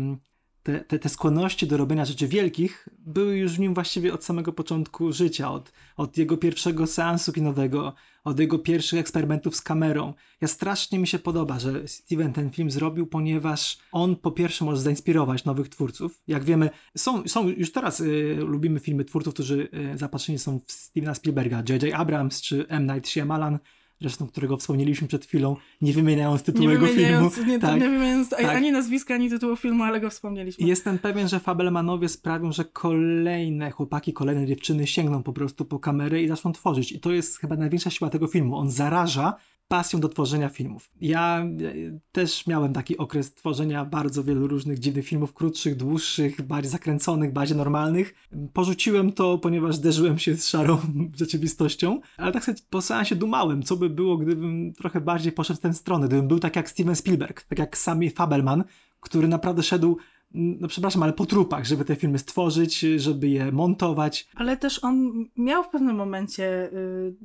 te, 0.66 0.80
te, 0.80 1.00
te 1.00 1.10
skłonności 1.10 1.68
do 1.68 1.78
robienia 1.78 2.06
rzeczy 2.06 2.28
wielkich 2.28 2.90
były 3.00 3.38
już 3.38 3.56
w 3.56 3.60
nim 3.60 3.74
właściwie 3.74 4.14
od 4.14 4.26
samego 4.26 4.54
początku 4.54 5.12
życia, 5.12 5.52
od, 5.52 5.72
od 5.98 6.18
jego 6.18 6.38
pierwszego 6.38 6.88
seansu 6.88 7.34
kinowego, 7.34 7.94
od 8.24 8.40
jego 8.40 8.60
pierwszych 8.60 9.00
eksperymentów 9.00 9.56
z 9.56 9.62
kamerą. 9.62 10.14
Ja 10.42 10.48
strasznie 10.48 11.00
mi 11.00 11.08
się 11.08 11.20
podoba, 11.20 11.60
że 11.60 11.88
Steven 11.88 12.34
ten 12.34 12.52
film 12.52 12.72
zrobił, 12.72 13.08
ponieważ 13.08 13.78
on 13.92 14.16
po 14.16 14.32
pierwsze 14.32 14.66
może 14.66 14.82
zainspirować 14.82 15.46
nowych 15.46 15.70
twórców. 15.70 16.22
Jak 16.28 16.44
wiemy, 16.44 16.70
są, 16.98 17.28
są 17.28 17.48
już 17.48 17.72
teraz 17.72 18.00
y, 18.00 18.36
lubimy 18.40 18.80
filmy 18.80 19.06
twórców, 19.06 19.34
którzy 19.34 19.70
y, 19.94 19.98
zapatrzeni 19.98 20.40
są 20.40 20.60
w 20.68 20.72
Stevena 20.72 21.14
Spielberga, 21.14 21.58
J.J. 21.70 21.94
Abrams 21.94 22.42
czy 22.42 22.68
M. 22.68 22.86
Night 22.94 23.10
Shyamalan, 23.10 23.60
zresztą 24.02 24.28
którego 24.28 24.58
wspomnieliśmy 24.58 25.08
przed 25.08 25.26
chwilą, 25.26 25.56
nie 25.82 25.94
wymieniając 25.94 26.44
tytułu 26.44 26.68
Nie 26.68 26.74
jego 26.74 26.88
filmu. 26.88 27.32
nie, 27.48 27.60
tak. 27.60 27.74
nie 27.82 27.90
wymieniając 27.90 28.30
tak. 28.30 28.46
ani 28.46 28.72
nazwiska, 28.72 29.14
ani 29.14 29.30
tytułu 29.30 29.56
filmu, 29.56 29.84
ale 29.84 30.00
go 30.02 30.10
wspomnieliśmy. 30.10 30.68
Jestem 30.68 31.00
pewien, 31.00 31.28
że 31.28 31.40
Fabelmanowie 31.40 32.10
sprawią, 32.10 32.52
że 32.52 32.66
kolejne 32.66 33.72
chłopaki, 33.72 34.14
kolejne 34.14 34.46
dziewczyny 34.46 34.88
sięgną 34.88 35.24
po 35.24 35.34
prostu 35.34 35.66
po 35.66 35.80
kamerę 35.80 36.24
i 36.24 36.28
zaczną 36.28 36.52
tworzyć. 36.52 36.92
I 36.92 37.00
to 37.00 37.12
jest 37.12 37.38
chyba 37.38 37.56
największa 37.56 37.90
siła 37.90 38.10
tego 38.10 38.28
filmu. 38.28 38.58
On 38.58 38.72
zaraża 38.72 39.34
pasją 39.68 40.00
do 40.00 40.10
tworzenia 40.10 40.50
filmów. 40.50 40.92
Ja 41.02 41.40
e, 41.40 42.00
też 42.12 42.48
miałem 42.48 42.74
taki 42.74 42.98
okres 42.98 43.34
tworzenia 43.34 43.86
bardzo 43.86 44.24
wielu 44.24 44.48
różnych 44.48 44.80
dziwnych 44.80 45.06
filmów, 45.06 45.34
krótszych, 45.34 45.76
dłuższych, 45.76 46.42
bardziej 46.42 46.72
zakręconych, 46.72 47.34
bardziej 47.34 47.58
normalnych. 47.58 48.14
Porzuciłem 48.54 49.12
to, 49.12 49.38
ponieważ 49.38 49.76
zderzyłem 49.76 50.20
się 50.20 50.36
z 50.36 50.48
szarą 50.48 50.78
rzeczywistością, 51.20 52.02
ale 52.18 52.32
tak 52.32 52.44
sobie 52.44 52.58
po 52.70 52.82
seansie 52.82 53.16
dumałem, 53.16 53.64
co 53.64 53.76
by 53.76 53.90
było, 53.90 54.18
gdybym 54.18 54.74
trochę 54.74 55.02
bardziej 55.02 55.32
poszedł 55.32 55.60
w 55.60 55.62
tę 55.62 55.74
stronę, 55.74 56.08
gdybym 56.08 56.28
był 56.28 56.40
tak 56.40 56.56
jak 56.56 56.70
Steven 56.70 56.96
Spielberg, 56.96 57.44
tak 57.44 57.60
jak 57.60 57.78
Sammy 57.78 58.10
Fabelman, 58.10 58.64
który 59.00 59.28
naprawdę 59.28 59.64
szedł 59.64 59.98
no 60.36 60.68
przepraszam, 60.68 61.04
ale 61.04 61.14
po 61.14 61.26
trupach, 61.26 61.66
żeby 61.66 61.86
te 61.86 61.96
filmy 61.96 62.20
stworzyć, 62.20 62.80
żeby 62.80 63.28
je 63.28 63.52
montować. 63.52 64.28
Ale 64.36 64.58
też 64.58 64.84
on 64.84 65.26
miał 65.38 65.64
w 65.64 65.70
pewnym 65.70 65.96
momencie 65.96 66.74
y, 66.74 67.16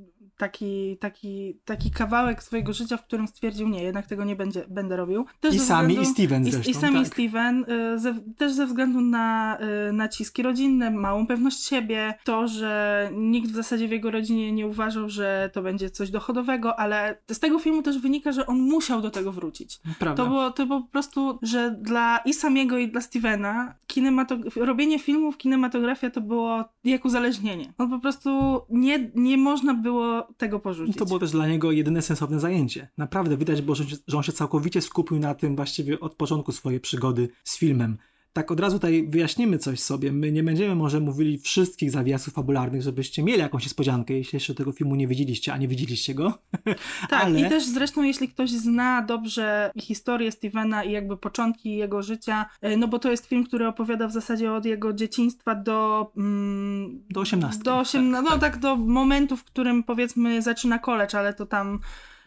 taki, 0.40 0.97
taki, 0.97 1.61
taki 1.64 1.90
kawałek 1.90 2.42
swojego 2.42 2.73
życia, 2.73 2.97
w 2.97 3.04
którym 3.04 3.28
stwierdził, 3.28 3.68
nie, 3.68 3.82
jednak 3.82 4.06
tego 4.06 4.25
nie 4.25 4.37
będzie, 4.37 4.64
będę 4.68 4.97
robił. 4.97 5.26
Też 5.40 5.54
I 5.54 5.59
sami 5.59 5.88
względu, 5.88 6.11
i 6.11 6.14
Steven 6.14 6.47
i, 6.47 6.50
zresztą. 6.50 6.70
I 6.70 6.75
sami 6.75 6.99
tak. 6.99 7.06
Steven, 7.06 7.64
y, 7.94 7.99
ze, 7.99 8.14
też 8.37 8.52
ze 8.52 8.66
względu 8.66 9.00
na 9.00 9.59
y, 9.88 9.92
naciski 9.92 10.42
rodzinne, 10.42 10.90
małą 10.90 11.26
pewność 11.26 11.64
siebie, 11.66 12.14
to, 12.25 12.49
że 12.49 13.11
nikt 13.14 13.50
w 13.50 13.54
zasadzie 13.54 13.88
w 13.88 13.90
jego 13.90 14.11
rodzinie 14.11 14.52
nie 14.52 14.66
uważał, 14.66 15.09
że 15.09 15.50
to 15.52 15.62
będzie 15.62 15.90
coś 15.90 16.11
dochodowego, 16.11 16.78
ale 16.78 17.18
z 17.30 17.38
tego 17.38 17.59
filmu 17.59 17.82
też 17.82 17.99
wynika, 17.99 18.32
że 18.32 18.47
on 18.47 18.61
musiał 18.61 19.00
do 19.00 19.11
tego 19.11 19.32
wrócić. 19.32 19.80
Prawda. 19.99 20.23
To 20.23 20.28
było, 20.28 20.50
to 20.50 20.66
było 20.66 20.80
po 20.80 20.88
prostu, 20.88 21.38
że 21.42 21.70
dla 21.80 22.18
i 22.25 22.35
samiego 22.35 22.78
i 22.78 22.88
dla 22.88 23.00
Stevena 23.00 23.75
kinematog- 23.88 24.64
robienie 24.64 24.99
filmów, 24.99 25.37
kinematografia 25.37 26.11
to 26.11 26.20
było 26.20 26.64
jak 26.84 27.04
uzależnienie. 27.04 27.72
On 27.78 27.90
po 27.90 27.99
prostu 27.99 28.60
nie, 28.70 29.10
nie 29.14 29.37
można 29.37 29.75
było 29.75 30.28
tego 30.37 30.60
porzucić. 30.60 30.96
To 30.96 31.06
było 31.06 31.18
też 31.18 31.30
dla 31.30 31.49
niego 31.49 31.72
jedyne 31.72 32.02
sensowne 32.02 32.40
zajęcie. 32.40 32.88
Naprawdę 32.99 33.37
widać 33.37 33.62
było, 33.62 33.75
że, 33.75 34.16
on 34.16 34.22
się 34.22 34.32
całkowicie 34.32 34.82
skupił 34.82 35.18
na 35.18 35.34
tym 35.34 35.56
właściwie 35.56 36.00
od 36.00 36.14
początku 36.14 36.52
swojej 36.52 36.80
przygody 36.80 37.28
z 37.44 37.58
filmem 37.58 37.99
tak 38.32 38.50
od 38.50 38.60
razu 38.60 38.76
tutaj 38.76 39.06
wyjaśnimy 39.08 39.58
coś 39.58 39.80
sobie. 39.80 40.12
My 40.12 40.32
nie 40.32 40.42
będziemy 40.42 40.75
może 40.75 41.00
mówili 41.00 41.38
wszystkich 41.38 41.90
zawiasów 41.90 42.34
fabularnych, 42.34 42.82
żebyście 42.82 43.22
mieli 43.22 43.38
jakąś 43.38 43.62
niespodziankę, 43.62 44.14
jeśli 44.14 44.37
jeszcze 44.37 44.54
tego 44.54 44.72
filmu 44.72 44.94
nie 44.94 45.06
widzieliście, 45.06 45.52
a 45.52 45.56
nie 45.56 45.68
widzieliście 45.68 46.14
go. 46.14 46.32
Tak, 47.10 47.25
Ale... 47.25 47.40
i 47.40 47.49
też 47.49 47.64
zresztą 47.64 48.02
jeśli 48.02 48.28
ktoś 48.28 48.50
zna 48.50 49.02
dobrze 49.02 49.70
historię 49.80 50.32
Stevena 50.32 50.84
i 50.84 50.92
jakby 50.92 51.16
początki 51.16 51.76
jego 51.76 52.02
życia, 52.02 52.46
e, 52.60 52.76
no 52.76 52.88
bo 52.88 52.99
to 52.99 53.10
jest 53.10 53.26
film, 53.26 53.44
który 53.44 53.66
opowiada 53.66 54.08
w 54.08 54.12
zasadzie 54.12 54.52
od 54.52 54.64
jego 54.64 54.92
dzieciństwa 54.92 55.54
do... 55.54 56.12
Mm, 56.16 57.02
do 57.10 57.20
18. 57.20 57.62
Do 57.62 57.78
18, 57.78 58.14
tak, 58.14 58.25
no 58.25 58.30
tak. 58.30 58.40
tak 58.40 58.60
do 58.60 58.76
momentu, 58.76 59.37
w 59.37 59.44
którym 59.44 59.82
powiedzmy 59.82 60.42
zaczyna 60.42 60.78
college, 60.78 61.18
ale 61.18 61.34
to 61.34 61.46
tam 61.46 61.80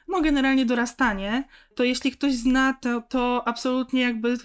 no 0.07 0.21
generalnie 0.21 0.65
dorastanie, 0.65 1.43
to 1.75 1.83
jeśli 1.83 2.11
ktoś 2.11 2.33
zna, 2.33 2.73
to, 2.73 3.01
to 3.01 3.47
absolutnie 3.47 4.01
jakby 4.01 4.37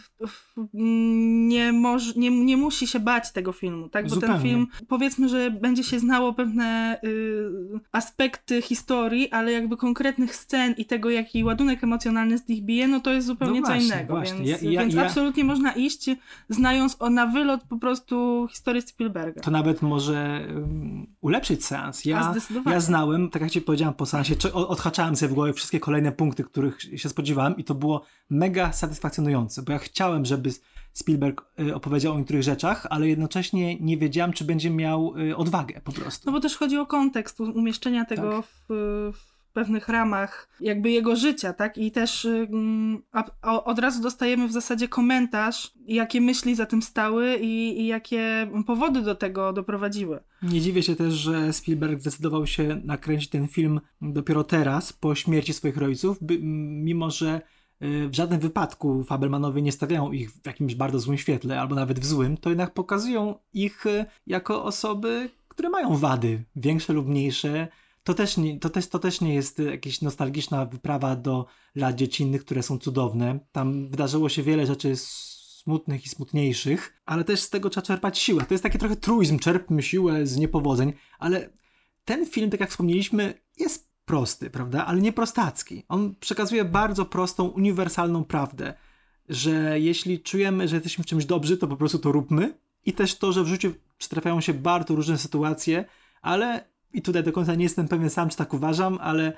nie, 1.49 1.73
moż, 1.73 2.16
nie, 2.16 2.30
nie 2.30 2.56
musi 2.56 2.87
się 2.87 3.00
bać 3.00 3.32
tego 3.32 3.52
filmu, 3.52 3.88
tak? 3.88 4.08
Bo 4.08 4.14
Zupełnie. 4.14 4.35
ten 4.35 4.42
film, 4.42 4.66
powiedzmy, 4.88 5.28
że 5.28 5.50
będzie 5.50 5.85
się 5.85 5.99
znało 5.99 6.32
pewne 6.32 6.99
y, 7.04 7.50
aspekty 7.92 8.62
historii, 8.62 9.30
ale 9.30 9.52
jakby 9.52 9.76
konkretnych 9.76 10.37
scen 10.37 10.75
i 10.78 10.85
tego, 10.85 11.11
jaki 11.11 11.44
ładunek 11.44 11.85
emocjonalny 11.85 12.38
z 12.38 12.49
nich 12.49 12.62
bije, 12.62 12.88
no 12.88 13.00
to 13.00 13.12
jest 13.12 13.26
zupełnie 13.26 13.61
no 13.61 13.66
właśnie, 13.66 13.88
co 13.88 13.94
innego. 13.94 14.14
Właśnie. 14.14 14.44
Więc, 14.44 14.62
ja, 14.62 14.70
ja, 14.70 14.80
więc 14.80 14.94
ja... 14.94 15.06
absolutnie 15.06 15.44
można 15.44 15.73
iść, 15.73 16.11
znając 16.49 16.97
o, 16.99 17.11
na 17.11 17.26
wylot 17.26 17.61
po 17.68 17.78
prostu 17.78 18.47
historię 18.50 18.82
Spielberga. 18.82 19.42
To 19.42 19.50
nawet 19.50 19.82
może 19.82 20.47
um, 20.54 21.06
ulepszyć 21.20 21.64
seans. 21.64 22.04
Ja, 22.04 22.35
ja 22.66 22.80
znałem, 22.80 23.30
tak 23.30 23.42
jak 23.42 23.50
ci 23.50 23.61
powiedziałam 23.61 23.94
po 23.94 24.06
seansie, 24.06 24.35
odhaczałem 24.52 25.16
sobie 25.16 25.30
w 25.30 25.35
głowie 25.35 25.52
wszystkie 25.52 25.80
kolejne 25.80 26.12
punkty, 26.12 26.44
których 26.44 26.78
się 26.97 27.08
spodziewałem 27.18 27.56
i 27.56 27.64
to 27.64 27.75
było 27.75 28.04
mega 28.30 28.72
satysfakcjonujące, 28.72 29.62
bo 29.62 29.72
ja 29.72 29.78
chciałem, 29.78 30.25
żeby 30.25 30.50
Spielberg 30.92 31.44
y, 31.60 31.75
opowiedział 31.75 32.14
o 32.14 32.18
niektórych 32.18 32.42
rzeczach, 32.42 32.87
ale 32.90 33.08
jednocześnie 33.08 33.80
nie 33.80 33.96
wiedziałem, 33.96 34.32
czy 34.32 34.44
będzie 34.44 34.70
miał 34.70 35.14
y, 35.16 35.37
odwagę 35.37 35.80
po 35.84 35.92
prostu. 35.92 36.22
No 36.26 36.32
bo 36.32 36.40
też 36.40 36.56
chodzi 36.56 36.78
o 36.78 36.87
kontekst 36.87 37.40
umieszczenia 37.40 38.04
tego 38.04 38.30
tak. 38.30 38.44
w, 38.44 38.66
w 39.16 39.38
pewnych 39.58 39.88
ramach 39.88 40.48
jakby 40.60 40.90
jego 40.90 41.16
życia, 41.16 41.52
tak? 41.52 41.78
I 41.78 41.90
też 41.90 42.24
mm, 42.24 43.02
a, 43.12 43.64
od 43.64 43.78
razu 43.78 44.02
dostajemy 44.02 44.48
w 44.48 44.52
zasadzie 44.52 44.88
komentarz, 44.88 45.72
jakie 45.86 46.20
myśli 46.20 46.54
za 46.54 46.66
tym 46.66 46.82
stały 46.82 47.36
i, 47.36 47.80
i 47.80 47.86
jakie 47.86 48.50
powody 48.66 49.02
do 49.02 49.14
tego 49.14 49.52
doprowadziły. 49.52 50.20
Nie 50.42 50.60
dziwię 50.60 50.82
się 50.82 50.96
też, 50.96 51.14
że 51.14 51.52
Spielberg 51.52 52.00
zdecydował 52.00 52.46
się 52.46 52.80
nakręcić 52.84 53.30
ten 53.30 53.48
film 53.48 53.80
dopiero 54.02 54.44
teraz, 54.44 54.92
po 54.92 55.14
śmierci 55.14 55.52
swoich 55.52 55.76
rodziców, 55.76 56.18
by, 56.20 56.38
mimo 56.88 57.10
że 57.10 57.40
y, 57.82 58.08
w 58.08 58.14
żadnym 58.14 58.40
wypadku 58.40 59.04
Fabelmanowie 59.04 59.62
nie 59.62 59.72
stawiają 59.72 60.12
ich 60.12 60.30
w 60.30 60.46
jakimś 60.46 60.74
bardzo 60.74 60.98
złym 60.98 61.18
świetle, 61.18 61.60
albo 61.60 61.74
nawet 61.74 62.00
w 62.00 62.04
złym, 62.04 62.36
to 62.36 62.48
jednak 62.48 62.74
pokazują 62.74 63.34
ich 63.54 63.86
y, 63.86 64.04
jako 64.26 64.64
osoby, 64.64 65.30
które 65.48 65.70
mają 65.70 65.96
wady, 65.96 66.44
większe 66.56 66.92
lub 66.92 67.06
mniejsze, 67.08 67.68
to 68.08 68.14
też, 68.14 68.36
nie, 68.36 68.58
to, 68.58 68.70
też, 68.70 68.86
to 68.86 68.98
też 68.98 69.20
nie 69.20 69.34
jest 69.34 69.58
jakaś 69.58 70.02
nostalgiczna 70.02 70.66
wyprawa 70.66 71.16
do 71.16 71.46
lat 71.74 71.94
dziecinnych, 71.94 72.44
które 72.44 72.62
są 72.62 72.78
cudowne. 72.78 73.38
Tam 73.52 73.88
wydarzyło 73.88 74.28
się 74.28 74.42
wiele 74.42 74.66
rzeczy 74.66 74.96
smutnych 74.96 76.06
i 76.06 76.08
smutniejszych, 76.08 77.00
ale 77.06 77.24
też 77.24 77.40
z 77.40 77.50
tego 77.50 77.70
trzeba 77.70 77.86
czerpać 77.86 78.18
siłę. 78.18 78.44
To 78.48 78.54
jest 78.54 78.62
taki 78.62 78.78
trochę 78.78 78.96
truizm, 78.96 79.38
czerpmy 79.38 79.82
siłę 79.82 80.26
z 80.26 80.36
niepowodzeń, 80.36 80.92
ale 81.18 81.50
ten 82.04 82.26
film, 82.26 82.50
tak 82.50 82.60
jak 82.60 82.70
wspomnieliśmy, 82.70 83.34
jest 83.56 83.90
prosty, 84.04 84.50
prawda? 84.50 84.86
Ale 84.86 85.00
nie 85.00 85.12
prostacki. 85.12 85.84
On 85.88 86.14
przekazuje 86.20 86.64
bardzo 86.64 87.04
prostą, 87.04 87.48
uniwersalną 87.48 88.24
prawdę, 88.24 88.74
że 89.28 89.80
jeśli 89.80 90.20
czujemy, 90.20 90.68
że 90.68 90.76
jesteśmy 90.76 91.04
w 91.04 91.06
czymś 91.06 91.24
dobrzy, 91.24 91.56
to 91.56 91.66
po 91.66 91.76
prostu 91.76 91.98
to 91.98 92.12
róbmy. 92.12 92.58
I 92.84 92.92
też 92.92 93.14
to, 93.14 93.32
że 93.32 93.44
w 93.44 93.48
życiu 93.48 93.74
przytrafiają 93.98 94.40
się 94.40 94.54
bardzo 94.54 94.94
różne 94.94 95.18
sytuacje, 95.18 95.84
ale 96.22 96.77
i 96.92 97.02
tutaj 97.02 97.23
do 97.23 97.33
końca 97.33 97.54
nie 97.54 97.62
jestem 97.62 97.88
pewien 97.88 98.11
sam, 98.11 98.28
czy 98.28 98.37
tak 98.37 98.54
uważam, 98.54 98.99
ale 99.00 99.33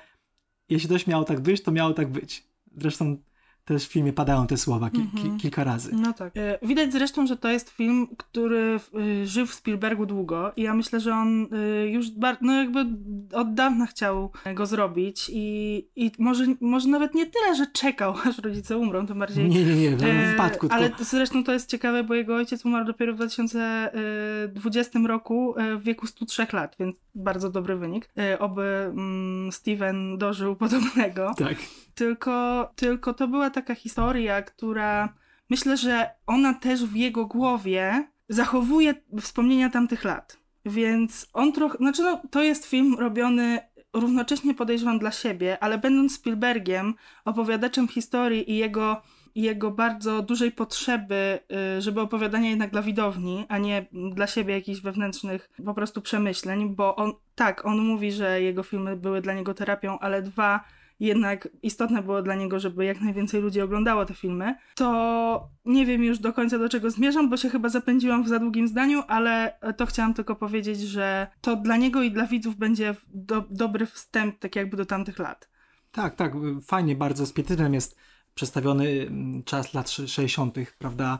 jeśli 0.69 0.89
coś 0.89 1.07
miało 1.07 1.23
tak 1.23 1.39
być, 1.39 1.63
to 1.63 1.71
miało 1.71 1.93
tak 1.93 2.11
być. 2.11 2.43
Zresztą 2.77 3.17
też 3.65 3.87
w 3.87 3.91
filmie 3.91 4.13
padają 4.13 4.47
te 4.47 4.57
słowa 4.57 4.89
ki 4.89 4.97
ki 4.97 5.17
mhm. 5.17 5.37
kilka 5.37 5.63
razy. 5.63 5.91
No 5.93 6.13
tak. 6.13 6.37
E, 6.37 6.67
widać 6.67 6.91
zresztą, 6.93 7.27
że 7.27 7.37
to 7.37 7.49
jest 7.49 7.69
film, 7.69 8.07
który 8.17 8.79
y, 8.99 9.27
żył 9.27 9.45
w 9.45 9.53
Spielbergu 9.53 10.05
długo 10.05 10.51
i 10.55 10.61
ja 10.61 10.73
myślę, 10.73 10.99
że 10.99 11.13
on 11.13 11.47
y, 11.53 11.89
już 11.89 12.07
no 12.41 12.53
jakby 12.53 12.85
od 13.33 13.53
dawna 13.53 13.85
chciał 13.85 14.31
go 14.55 14.65
zrobić 14.65 15.31
i, 15.33 15.87
i 15.95 16.11
może, 16.19 16.45
może 16.61 16.87
nawet 16.87 17.13
nie 17.15 17.25
tyle, 17.25 17.55
że 17.55 17.67
czekał, 17.67 18.15
aż 18.29 18.37
rodzice 18.37 18.77
umrą, 18.77 19.07
to 19.07 19.15
bardziej... 19.15 19.49
Nie, 19.49 19.63
nie, 19.63 19.75
nie, 19.75 19.97
w 19.97 20.03
e, 20.03 20.31
wypadku. 20.31 20.67
Ale 20.69 20.91
zresztą 20.99 21.43
to 21.43 21.53
jest 21.53 21.69
ciekawe, 21.69 22.03
bo 22.03 22.13
jego 22.13 22.35
ojciec 22.35 22.65
umarł 22.65 22.85
dopiero 22.85 23.13
w 23.13 23.15
2020 23.15 24.99
roku 25.07 25.55
w 25.79 25.83
wieku 25.83 26.07
103 26.07 26.47
lat, 26.53 26.75
więc 26.79 26.95
bardzo 27.15 27.49
dobry 27.49 27.75
wynik. 27.75 28.09
Oby 28.39 28.63
mm, 28.63 29.51
Steven 29.51 30.17
dożył 30.17 30.55
podobnego. 30.55 31.33
Tak. 31.37 31.57
Tylko, 31.95 32.69
tylko 32.75 33.13
to 33.13 33.27
była 33.27 33.49
taka 33.49 33.75
historia, 33.75 34.41
która 34.41 35.13
myślę, 35.49 35.77
że 35.77 36.09
ona 36.27 36.53
też 36.53 36.85
w 36.85 36.95
jego 36.95 37.25
głowie 37.25 38.07
zachowuje 38.29 38.93
wspomnienia 39.21 39.69
tamtych 39.69 40.03
lat. 40.03 40.37
Więc 40.65 41.27
on 41.33 41.53
trochę, 41.53 41.77
znaczy 41.77 42.01
no, 42.01 42.21
to 42.31 42.43
jest 42.43 42.65
film 42.65 42.95
robiony 42.99 43.59
równocześnie 43.93 44.53
podejrzewam 44.53 44.99
dla 44.99 45.11
siebie, 45.11 45.63
ale 45.63 45.77
będąc 45.77 46.15
Spielbergiem, 46.15 46.93
opowiadaczem 47.25 47.87
historii 47.87 48.51
i 48.51 48.57
jego, 48.57 49.01
jego 49.35 49.71
bardzo 49.71 50.21
dużej 50.21 50.51
potrzeby, 50.51 51.39
y, 51.77 51.81
żeby 51.81 52.01
opowiadania 52.01 52.49
jednak 52.49 52.71
dla 52.71 52.81
widowni, 52.81 53.45
a 53.49 53.57
nie 53.57 53.85
dla 54.13 54.27
siebie 54.27 54.53
jakichś 54.53 54.81
wewnętrznych 54.81 55.49
po 55.65 55.73
prostu 55.73 56.01
przemyśleń, 56.01 56.75
bo 56.75 56.95
on, 56.95 57.13
tak, 57.35 57.65
on 57.65 57.77
mówi, 57.79 58.11
że 58.11 58.41
jego 58.41 58.63
filmy 58.63 58.95
były 58.95 59.21
dla 59.21 59.33
niego 59.33 59.53
terapią, 59.53 59.99
ale 59.99 60.21
dwa, 60.21 60.63
jednak 61.01 61.47
istotne 61.63 62.03
było 62.03 62.21
dla 62.21 62.35
niego, 62.35 62.59
żeby 62.59 62.85
jak 62.85 63.01
najwięcej 63.01 63.41
ludzi 63.41 63.61
oglądało 63.61 64.05
te 64.05 64.13
filmy, 64.13 64.55
to 64.75 65.49
nie 65.65 65.85
wiem 65.85 66.03
już 66.03 66.19
do 66.19 66.33
końca 66.33 66.57
do 66.57 66.69
czego 66.69 66.91
zmierzam, 66.91 67.29
bo 67.29 67.37
się 67.37 67.49
chyba 67.49 67.69
zapędziłam 67.69 68.23
w 68.23 68.27
za 68.27 68.39
długim 68.39 68.67
zdaniu, 68.67 69.03
ale 69.07 69.57
to 69.77 69.85
chciałam 69.85 70.13
tylko 70.13 70.35
powiedzieć, 70.35 70.79
że 70.79 71.27
to 71.41 71.55
dla 71.55 71.77
niego 71.77 72.03
i 72.03 72.11
dla 72.11 72.27
widzów 72.27 72.55
będzie 72.55 72.95
do, 73.13 73.43
dobry 73.49 73.85
wstęp 73.85 74.39
tak 74.39 74.55
jakby 74.55 74.77
do 74.77 74.85
tamtych 74.85 75.19
lat. 75.19 75.49
Tak, 75.91 76.15
tak, 76.15 76.33
fajnie, 76.65 76.95
bardzo 76.95 77.25
z 77.25 77.33
pietyzmem 77.33 77.73
jest 77.73 77.97
przedstawiony 78.33 78.89
mm, 78.89 79.43
czas 79.43 79.73
lat 79.73 79.89
60., 79.89 80.55
prawda? 80.79 81.19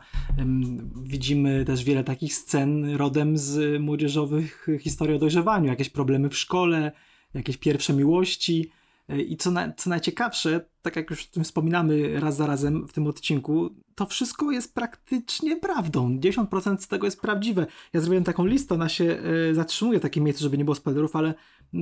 Widzimy 1.02 1.64
też 1.64 1.84
wiele 1.84 2.04
takich 2.04 2.34
scen 2.34 2.96
rodem 2.96 3.38
z 3.38 3.80
młodzieżowych 3.82 4.66
historii 4.80 5.16
o 5.16 5.18
dojrzewaniu, 5.18 5.66
jakieś 5.66 5.88
problemy 5.88 6.28
w 6.28 6.36
szkole, 6.38 6.92
jakieś 7.34 7.56
pierwsze 7.56 7.92
miłości, 7.92 8.70
i 9.08 9.36
co, 9.36 9.50
na, 9.50 9.72
co 9.72 9.90
najciekawsze, 9.90 10.60
tak 10.82 10.96
jak 10.96 11.10
już 11.10 11.28
wspominamy 11.42 12.20
raz 12.20 12.36
za 12.36 12.46
razem 12.46 12.88
w 12.88 12.92
tym 12.92 13.06
odcinku, 13.06 13.70
to 13.94 14.06
wszystko 14.06 14.50
jest 14.50 14.74
praktycznie 14.74 15.56
prawdą. 15.56 16.18
10% 16.18 16.78
z 16.78 16.88
tego 16.88 17.06
jest 17.06 17.20
prawdziwe. 17.20 17.66
Ja 17.92 18.00
zrobiłem 18.00 18.24
taką 18.24 18.46
listę, 18.46 18.74
ona 18.74 18.88
się 18.88 19.18
y, 19.50 19.54
zatrzymuje 19.54 19.98
w 19.98 20.02
takim 20.02 20.24
miejscu, 20.24 20.42
żeby 20.42 20.58
nie 20.58 20.64
było 20.64 20.74
spoilerów, 20.74 21.16
ale 21.16 21.34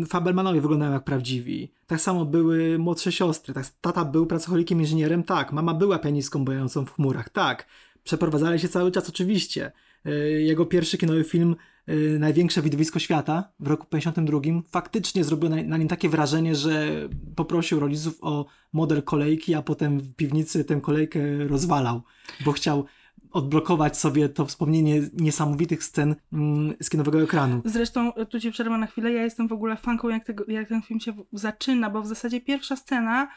Fabelmanowie 0.06 0.60
wyglądają 0.60 0.92
jak 0.92 1.04
prawdziwi. 1.04 1.72
Tak 1.86 2.00
samo 2.00 2.24
były 2.24 2.78
młodsze 2.78 3.12
siostry. 3.12 3.54
Tak, 3.54 3.66
tata 3.80 4.04
był 4.04 4.26
pracocholikiem 4.26 4.80
inżynierem, 4.80 5.22
tak. 5.22 5.52
Mama 5.52 5.74
była 5.74 5.98
pianistką 5.98 6.44
bojającą 6.44 6.86
w 6.86 6.94
chmurach, 6.94 7.28
tak. 7.28 7.66
Przeprowadzali 8.04 8.58
się 8.60 8.68
cały 8.68 8.90
czas, 8.90 9.08
oczywiście. 9.08 9.72
Y, 10.06 10.42
jego 10.42 10.66
pierwszy 10.66 10.98
kinowy 10.98 11.24
film 11.24 11.56
Y, 11.90 12.18
największe 12.18 12.62
widowisko 12.62 12.99
świata 12.99 13.52
w 13.61 13.66
roku 13.66 13.87
52 13.87 14.40
faktycznie 14.70 15.25
zrobiło 15.25 15.50
na, 15.50 15.62
na, 15.62 15.76
nim 15.76 15.88
takie 15.88 16.09
wrażenie, 16.09 16.54
że 16.54 16.88
poprosił 17.37 17.80
rodziców 17.80 18.18
o 18.20 18.47
model 18.73 19.02
kolejki, 19.02 19.54
a 19.54 19.62
potem 19.62 20.00
w 20.00 20.14
piwnicy 20.14 20.64
tę 20.64 20.80
kolejkę 20.80 21.20
rozwalał, 21.49 22.02
bo 22.44 22.52
chciał 22.52 22.85
odblokować 23.30 23.99
sobie 23.99 24.28
to 24.28 24.47
wspomnienie 24.47 25.02
niesamowitych 25.12 25.85
scen 25.85 26.14
mm, 26.32 26.75
z 26.80 26.90
kinowego 26.90 27.23
ekranu. 27.23 27.62
Zresztą, 27.64 28.14
e, 28.14 28.26
tu 28.26 28.40
ci 28.40 28.50
przerwę 28.50 28.78
na 28.78 28.87
chwilę, 28.87 29.12
ja 29.12 29.23
jestem 29.23 29.49
w 29.49 29.52
ogóle 29.52 29.76
fanką, 29.76 30.09
jak, 30.09 30.25
tego, 30.25 30.44
jak 30.49 30.68
ten 30.68 30.82
film 30.82 31.00
się 31.00 31.12
zaczyna, 31.32 31.90
bo 31.90 32.02
w 32.02 32.06
zasadzie 32.06 32.40
pierwsza 32.40 32.76
scena 32.76 33.28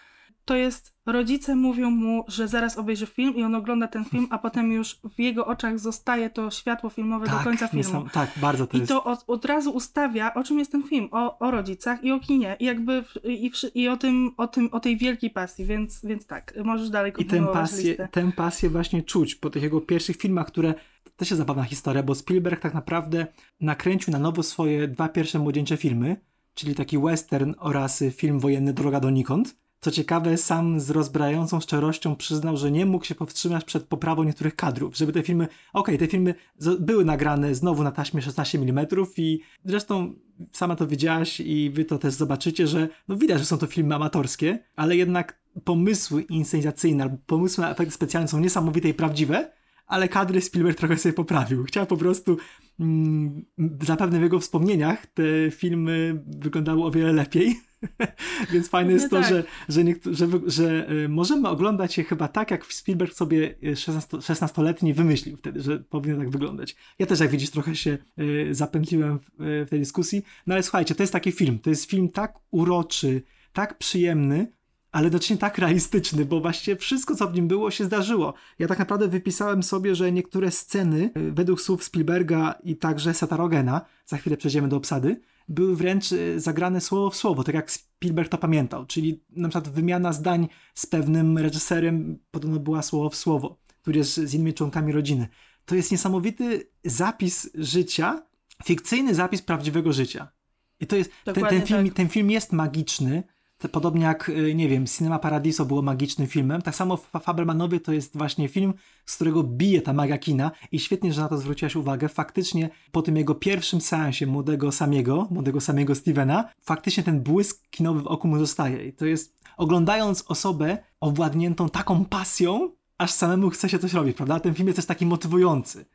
to 0.46 0.56
jest 0.56 0.94
rodzice 1.06 1.56
mówią 1.56 1.90
mu, 1.90 2.26
że 2.28 2.48
zaraz 2.48 2.78
obejrzy 2.78 3.06
film 3.06 3.36
i 3.36 3.44
on 3.44 3.56
ogląda 3.56 3.88
ten 3.88 4.06
film, 4.06 4.28
a 4.30 4.38
potem 4.38 4.72
już 4.72 5.00
w 5.16 5.20
jego 5.20 5.46
oczach 5.46 5.80
zostaje 5.80 6.30
to 6.30 6.52
światło 6.52 6.90
filmowe 6.90 7.28
do 7.28 7.38
końca 7.44 7.68
filmu. 7.68 7.84
niesam- 7.84 8.10
tak, 8.10 8.32
bardzo 8.42 8.68
to 8.68 8.78
I 8.78 8.80
jest. 8.80 8.90
to 8.90 9.04
od, 9.04 9.24
od 9.28 9.46
razu 9.46 9.72
ustawia, 9.72 10.34
o 10.34 10.44
czym 10.44 10.60
jest 10.60 10.72
ten 10.72 10.84
film, 10.84 11.10
o, 11.12 11.40
o 11.40 11.52
rodzicach 11.52 12.04
i 12.04 12.12
o 12.12 12.20
kinie, 12.20 12.56
i 12.60 12.66
jakby 12.66 13.04
i, 13.24 13.52
i 13.76 13.88
o 13.88 13.98
tym, 13.98 14.32
o 14.38 14.48
tym, 14.48 14.70
o 14.72 14.80
tej 14.80 14.98
wielkiej 14.98 15.30
pasji, 15.30 15.66
więc, 15.66 16.06
więc 16.06 16.28
tak, 16.28 16.54
możesz 16.64 16.90
dalej 16.90 17.12
I 17.12 17.14
tę 17.14 17.20
kontynuować 17.20 17.72
pasję, 17.72 18.08
tę 18.12 18.32
pasję 18.36 18.70
właśnie 18.70 19.04
czuć 19.04 19.36
po 19.36 19.50
tych 19.50 19.64
jego 19.64 19.82
pierwszych 19.82 20.18
filmach, 20.18 20.48
które 20.48 20.74
też 21.16 21.32
jest 21.32 21.38
zabawna 21.38 21.64
historia, 21.64 22.04
bo 22.04 22.16
Spielberg 22.16 22.62
tak 22.62 22.74
naprawdę 22.74 23.28
nakręcił 23.62 24.14
na 24.14 24.20
nowo 24.20 24.44
swoje 24.44 24.88
dwa 24.88 25.10
pierwsze 25.10 25.40
młodzieńcze 25.40 25.78
filmy, 25.78 26.16
czyli 26.54 26.76
taki 26.76 27.00
western 27.00 27.54
oraz 27.60 28.04
film 28.12 28.40
wojenny 28.40 28.74
Droga 28.74 29.00
donikąd. 29.00 29.63
Co 29.84 29.92
ciekawe, 29.92 30.38
sam 30.38 30.80
z 30.80 30.90
rozbrajającą 30.90 31.60
szczerością 31.60 32.16
przyznał, 32.16 32.58
że 32.58 32.72
nie 32.72 32.86
mógł 32.86 33.06
się 33.06 33.16
powstrzymać 33.16 33.64
przed 33.64 33.84
poprawą 33.84 34.24
niektórych 34.24 34.56
kadrów, 34.56 34.98
żeby 34.98 35.14
te 35.14 35.24
filmy, 35.24 35.48
okej, 35.74 35.98
te 35.98 36.08
filmy 36.08 36.36
były 36.80 37.06
nagrane 37.06 37.56
znowu 37.56 37.84
na 37.84 37.92
taśmie 37.92 38.22
16 38.22 38.58
mm 38.58 38.88
i 39.18 39.40
zresztą 39.66 40.14
sama 40.52 40.76
to 40.76 40.88
widziałaś 40.88 41.40
i 41.40 41.70
wy 41.70 41.86
to 41.86 41.98
też 41.98 42.14
zobaczycie, 42.14 42.68
że 42.68 42.88
no 43.08 43.16
widać, 43.16 43.40
że 43.40 43.46
są 43.46 43.58
to 43.58 43.68
filmy 43.68 43.96
amatorskie, 43.96 44.60
ale 44.76 44.96
jednak 44.96 45.40
pomysły 45.64 46.22
inscenizacyjne 46.22 47.04
albo 47.04 47.18
pomysły 47.26 47.62
na 47.62 47.72
efekty 47.72 47.94
specjalne 47.94 48.28
są 48.28 48.40
niesamowite 48.40 48.90
i 48.90 48.94
prawdziwe, 48.94 49.52
ale 49.88 50.08
kadry 50.08 50.42
Spielberg 50.42 50.78
trochę 50.78 50.98
sobie 50.98 51.14
poprawił. 51.14 51.64
Chciał 51.64 51.86
po 51.86 51.98
prostu, 51.98 52.38
mm, 52.80 53.46
zapewne 53.82 54.20
w 54.20 54.22
jego 54.22 54.40
wspomnieniach 54.40 55.06
te 55.08 55.52
filmy 55.52 56.24
wyglądały 56.28 56.84
o 56.84 56.92
wiele 56.92 57.14
lepiej. 57.14 57.73
Więc 58.54 58.70
fajne 58.70 58.94
jest 58.94 59.10
to, 59.10 59.22
tak. 59.22 59.30
że, 59.30 59.44
że, 59.70 59.84
niektó- 59.84 60.14
że, 60.14 60.28
wy- 60.28 60.42
że 60.52 60.92
y, 60.92 61.10
możemy 61.10 61.50
oglądać 61.50 61.98
je 61.98 62.04
chyba 62.04 62.28
tak, 62.28 62.52
jak 62.52 62.66
Spielberg 62.66 63.14
sobie 63.14 63.56
y, 63.64 63.76
16 63.76 64.18
16-letni 64.18 64.94
wymyślił 64.94 65.38
wtedy, 65.38 65.62
że 65.62 65.80
powinno 65.80 66.18
tak 66.18 66.30
wyglądać. 66.30 66.76
Ja 67.00 67.06
też, 67.06 67.20
jak 67.20 67.30
widzisz, 67.30 67.50
trochę 67.50 67.76
się 67.76 67.98
y, 68.20 68.48
zapętliłem 68.52 69.20
w, 69.20 69.42
y, 69.42 69.66
w 69.66 69.70
tej 69.70 69.80
dyskusji. 69.80 70.24
No 70.48 70.54
ale 70.54 70.64
słuchajcie, 70.64 70.96
to 70.96 71.04
jest 71.04 71.14
taki 71.14 71.32
film. 71.32 71.60
To 71.60 71.70
jest 71.70 71.90
film 71.90 72.10
tak 72.10 72.40
uroczy, 72.52 73.22
tak 73.54 73.78
przyjemny, 73.78 74.52
ale 74.92 75.06
jednocześnie 75.06 75.38
tak 75.38 75.58
realistyczny, 75.58 76.26
bo 76.26 76.42
właściwie 76.42 76.78
wszystko, 76.78 77.16
co 77.16 77.28
w 77.28 77.34
nim 77.34 77.48
było, 77.48 77.72
się 77.72 77.86
zdarzyło. 77.86 78.34
Ja 78.60 78.68
tak 78.68 78.80
naprawdę 78.80 79.08
wypisałem 79.08 79.64
sobie, 79.64 79.96
że 79.96 80.12
niektóre 80.12 80.52
sceny, 80.52 81.10
y, 81.18 81.32
według 81.32 81.62
słów 81.62 81.84
Spielberga 81.84 82.56
i 82.64 82.76
także 82.76 83.14
Seta 83.14 83.38
Rogena, 83.38 83.82
za 84.06 84.18
chwilę 84.18 84.38
przejdziemy 84.38 84.68
do 84.68 84.78
obsady, 84.78 85.22
były 85.48 85.76
wręcz 85.76 86.12
y, 86.12 86.40
zagrane 86.40 86.82
słowo 86.82 87.10
w 87.10 87.16
słowo, 87.16 87.44
tak 87.44 87.56
jak 87.56 87.72
Spielberg 87.72 88.30
to 88.30 88.38
pamiętał. 88.38 88.86
Czyli 88.86 89.24
na 89.30 89.50
przykład 89.50 89.74
wymiana 89.74 90.14
zdań 90.14 90.48
z 90.76 90.86
pewnym 90.86 91.38
reżyserem 91.38 92.20
podobno 92.32 92.60
była 92.60 92.82
słowo 92.82 93.10
w 93.10 93.16
słowo, 93.16 93.60
tudzież 93.82 94.08
z 94.08 94.34
innymi 94.34 94.54
członkami 94.54 94.92
rodziny. 94.92 95.28
To 95.66 95.76
jest 95.76 95.92
niesamowity 95.92 96.70
zapis 96.84 97.50
życia, 97.56 98.24
fikcyjny 98.66 99.16
zapis 99.16 99.42
prawdziwego 99.42 99.94
życia. 99.94 100.32
I 100.80 100.88
to 100.88 100.96
jest, 100.96 101.12
ten, 101.24 101.34
ten, 101.34 101.66
film, 101.66 101.86
tak. 101.86 101.94
ten 101.94 102.10
film 102.10 102.32
jest 102.32 102.54
magiczny, 102.54 103.24
podobnie 103.70 104.04
jak, 104.04 104.30
y, 104.30 104.56
nie 104.56 104.70
wiem, 104.70 104.86
Cinema 104.86 105.20
Paradiso 105.20 105.66
było 105.66 105.82
magicznym 105.82 106.28
filmem, 106.28 106.62
tak 106.62 106.76
samo 106.76 106.98
Fa- 106.98 107.20
Fabelmanowie 107.20 107.80
to 107.80 107.94
jest 107.94 108.18
właśnie 108.18 108.48
film, 108.48 108.74
z 109.06 109.16
którego 109.16 109.44
bije 109.44 109.82
ta 109.82 109.94
magia 109.94 110.18
kina 110.18 110.52
i 110.72 110.80
świetnie, 110.80 111.14
że 111.14 111.22
na 111.22 111.28
to 111.28 111.38
zwróciłaś 111.38 111.76
uwagę. 111.76 112.10
Faktycznie 112.10 112.70
po 112.92 113.02
tym 113.02 113.18
jego 113.18 113.36
pierwszym 113.36 113.82
seansie 113.82 114.28
młodego 114.28 114.72
Samiego, 114.72 115.28
młodego 115.32 115.62
Samiego 115.62 115.96
Stevena, 115.96 116.50
faktycznie 116.62 117.04
ten 117.04 117.22
błysk 117.22 117.70
kinowy 117.70 118.02
w 118.02 118.08
oku 118.08 118.28
mu 118.28 118.40
zostaje. 118.40 118.88
I 118.88 118.94
to 118.94 119.06
jest, 119.06 119.40
oglądając 119.58 120.24
osobę 120.28 120.78
owładniętą 121.00 121.70
taką 121.70 122.06
pasją, 122.06 122.70
aż 122.98 123.12
samemu 123.12 123.50
chce 123.50 123.70
się 123.70 123.80
coś 123.80 123.94
robić, 123.94 124.18
prawda? 124.18 124.40
Ten 124.40 124.54
film 124.54 124.68
jest 124.68 124.76
też 124.76 124.86
taki 124.86 125.06
motywujący. 125.06 125.86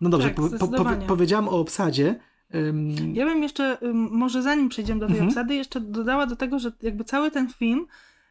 No 0.00 0.10
dobrze, 0.10 0.30
Tak, 0.30 0.36
po, 0.58 0.68
po, 0.68 0.84
powiedziałam 1.06 1.48
o 1.48 1.58
obsadzie. 1.58 2.20
Ja 3.14 3.26
bym 3.26 3.42
jeszcze, 3.42 3.78
może 4.10 4.42
zanim 4.42 4.68
przejdziemy 4.68 5.00
do 5.00 5.06
tej 5.06 5.14
Mhm. 5.14 5.28
obsady, 5.28 5.54
jeszcze 5.54 5.80
dodała 5.80 6.26
do 6.26 6.36
tego, 6.36 6.58
że 6.58 6.72
jakby 6.82 7.04
cały 7.04 7.30
ten 7.30 7.48
film 7.48 7.86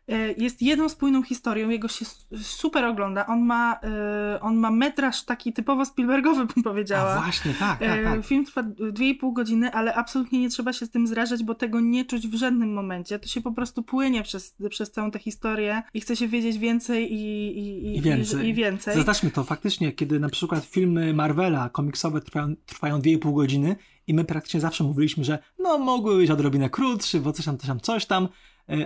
e, 0.07 0.31
jest 0.37 0.61
jedną 0.61 0.89
spójną 0.89 1.23
historią, 1.23 1.69
jego 1.69 1.87
się 1.87 2.05
super 2.41 2.85
ogląda. 2.85 3.25
On 3.27 3.45
ma, 3.45 3.79
e, 3.83 4.39
on 4.41 4.57
ma 4.57 4.71
metraż 4.71 5.23
taki 5.25 5.53
typowo 5.53 5.85
Spielbergowy, 5.85 6.45
bym 6.55 6.63
powiedziała. 6.63 7.09
a 7.11 7.21
właśnie, 7.21 7.53
tak, 7.59 7.79
tak, 7.79 7.89
E, 7.99 8.03
tak. 8.03 8.25
Film 8.25 8.45
trwa 8.45 8.63
2,5 8.63 9.33
godziny, 9.33 9.71
ale 9.73 9.95
absolutnie 9.95 10.39
nie 10.39 10.49
trzeba 10.49 10.73
się 10.73 10.85
z 10.85 10.89
tym 10.89 11.07
zrażać, 11.07 11.43
bo 11.43 11.55
tego 11.55 11.79
nie 11.79 12.05
czuć 12.05 12.27
w 12.27 12.35
żadnym 12.35 12.73
momencie. 12.73 13.19
To 13.19 13.27
się 13.27 13.41
po 13.41 13.51
prostu 13.51 13.83
płynie 13.83 14.23
przez, 14.23 14.55
przez 14.69 14.91
całą 14.91 15.11
tę 15.11 15.19
historię 15.19 15.81
i 15.93 16.01
chce 16.01 16.15
się 16.15 16.27
wiedzieć 16.27 16.57
więcej 16.57 17.13
i, 17.13 17.57
i, 17.59 17.97
I 17.97 18.01
więcej. 18.01 18.45
I, 18.45 18.49
i 18.49 18.53
więcej. 18.53 18.95
Zaznaczmy 18.95 19.31
to, 19.31 19.43
faktycznie, 19.43 19.91
kiedy 19.91 20.19
na 20.19 20.29
przykład 20.29 20.65
filmy 20.65 21.13
Marvela 21.13 21.69
komiksowe 21.69 22.21
trwają, 22.21 22.55
trwają 22.65 22.99
2,5 22.99 23.35
godziny 23.35 23.75
i 24.09 24.13
my 24.13 24.23
praktycznie 24.23 24.59
zawsze 24.59 24.83
mówiliśmy, 24.83 25.23
że 25.23 25.39
no 25.59 25.77
mogły 25.77 26.17
być 26.17 26.29
odrobinę 26.29 26.69
krótszy, 26.69 27.19
bo 27.19 27.33
coś 27.33 27.45
tam, 27.45 27.57
coś 27.57 27.67
tam, 27.67 27.79
coś 27.79 28.05
tam, 28.05 28.27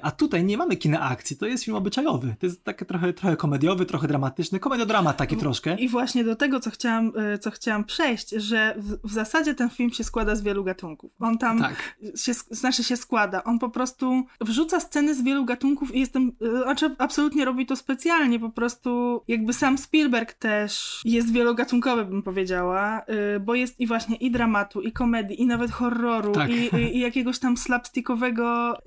a 0.02 0.12
tutaj 0.12 0.44
nie 0.44 0.58
mamy 0.58 0.76
kina 0.78 1.02
akcji, 1.02 1.38
to 1.38 1.46
jest 1.46 1.64
film 1.64 1.78
obyczajowy, 1.78 2.36
to 2.40 2.46
jest 2.46 2.64
taki 2.64 2.86
trochę, 2.86 3.14
trochę 3.14 3.38
komediowy, 3.38 3.86
trochę 3.86 4.08
dramatyczny, 4.08 4.60
komediodramat 4.60 5.18
taki 5.18 5.38
troszkę. 5.38 5.76
I 5.76 5.90
właśnie 5.90 6.24
do 6.24 6.36
tego, 6.36 6.60
co 6.60 6.70
chciałam, 6.72 7.12
e, 7.16 7.38
co 7.38 7.52
chciałam 7.52 7.84
przejść, 7.84 8.30
że 8.30 8.76
w, 8.78 9.08
w 9.10 9.14
zasadzie 9.14 9.54
ten 9.56 9.70
film 9.70 9.94
się 9.94 10.04
składa 10.04 10.36
z 10.36 10.42
wielu 10.42 10.64
gatunków. 10.64 11.12
On 11.20 11.38
tam 11.38 11.60
Tak. 11.60 11.96
się, 12.16 12.34
znaczy 12.34 12.84
się 12.84 12.98
składa. 12.98 13.44
On 13.44 13.60
po 13.60 13.70
prostu 13.70 14.24
wrzuca 14.42 14.80
sceny 14.80 15.16
z 15.16 15.22
wielu 15.24 15.46
gatunków 15.46 15.96
i 15.96 16.00
jestem, 16.00 16.32
e, 16.60 16.64
znaczy 16.64 16.96
absolutnie 16.98 17.46
robi 17.46 17.66
to 17.66 17.76
specjalnie, 17.76 18.40
po 18.40 18.50
prostu 18.50 19.22
jakby 19.28 19.54
sam 19.54 19.78
Spielberg 19.78 20.34
też 20.34 21.02
jest 21.06 21.32
wielogatunkowy, 21.34 22.06
bym 22.06 22.24
powiedziała, 22.24 23.02
e, 23.02 23.40
bo 23.40 23.56
jest 23.56 23.80
i 23.80 23.88
właśnie 23.88 24.16
i 24.16 24.32
dramatu, 24.32 24.82
i 24.82 24.92
komedii, 24.92 25.42
i 25.42 25.46
nawet 25.46 25.72
horroru, 25.72 26.32
Tak. 26.32 26.50
i, 26.50 26.54
i, 26.76 26.98
i 26.98 27.00
jakiegoś 27.00 27.40
tam 27.40 27.58
slapstickowego 27.58 28.78
e, 28.78 28.82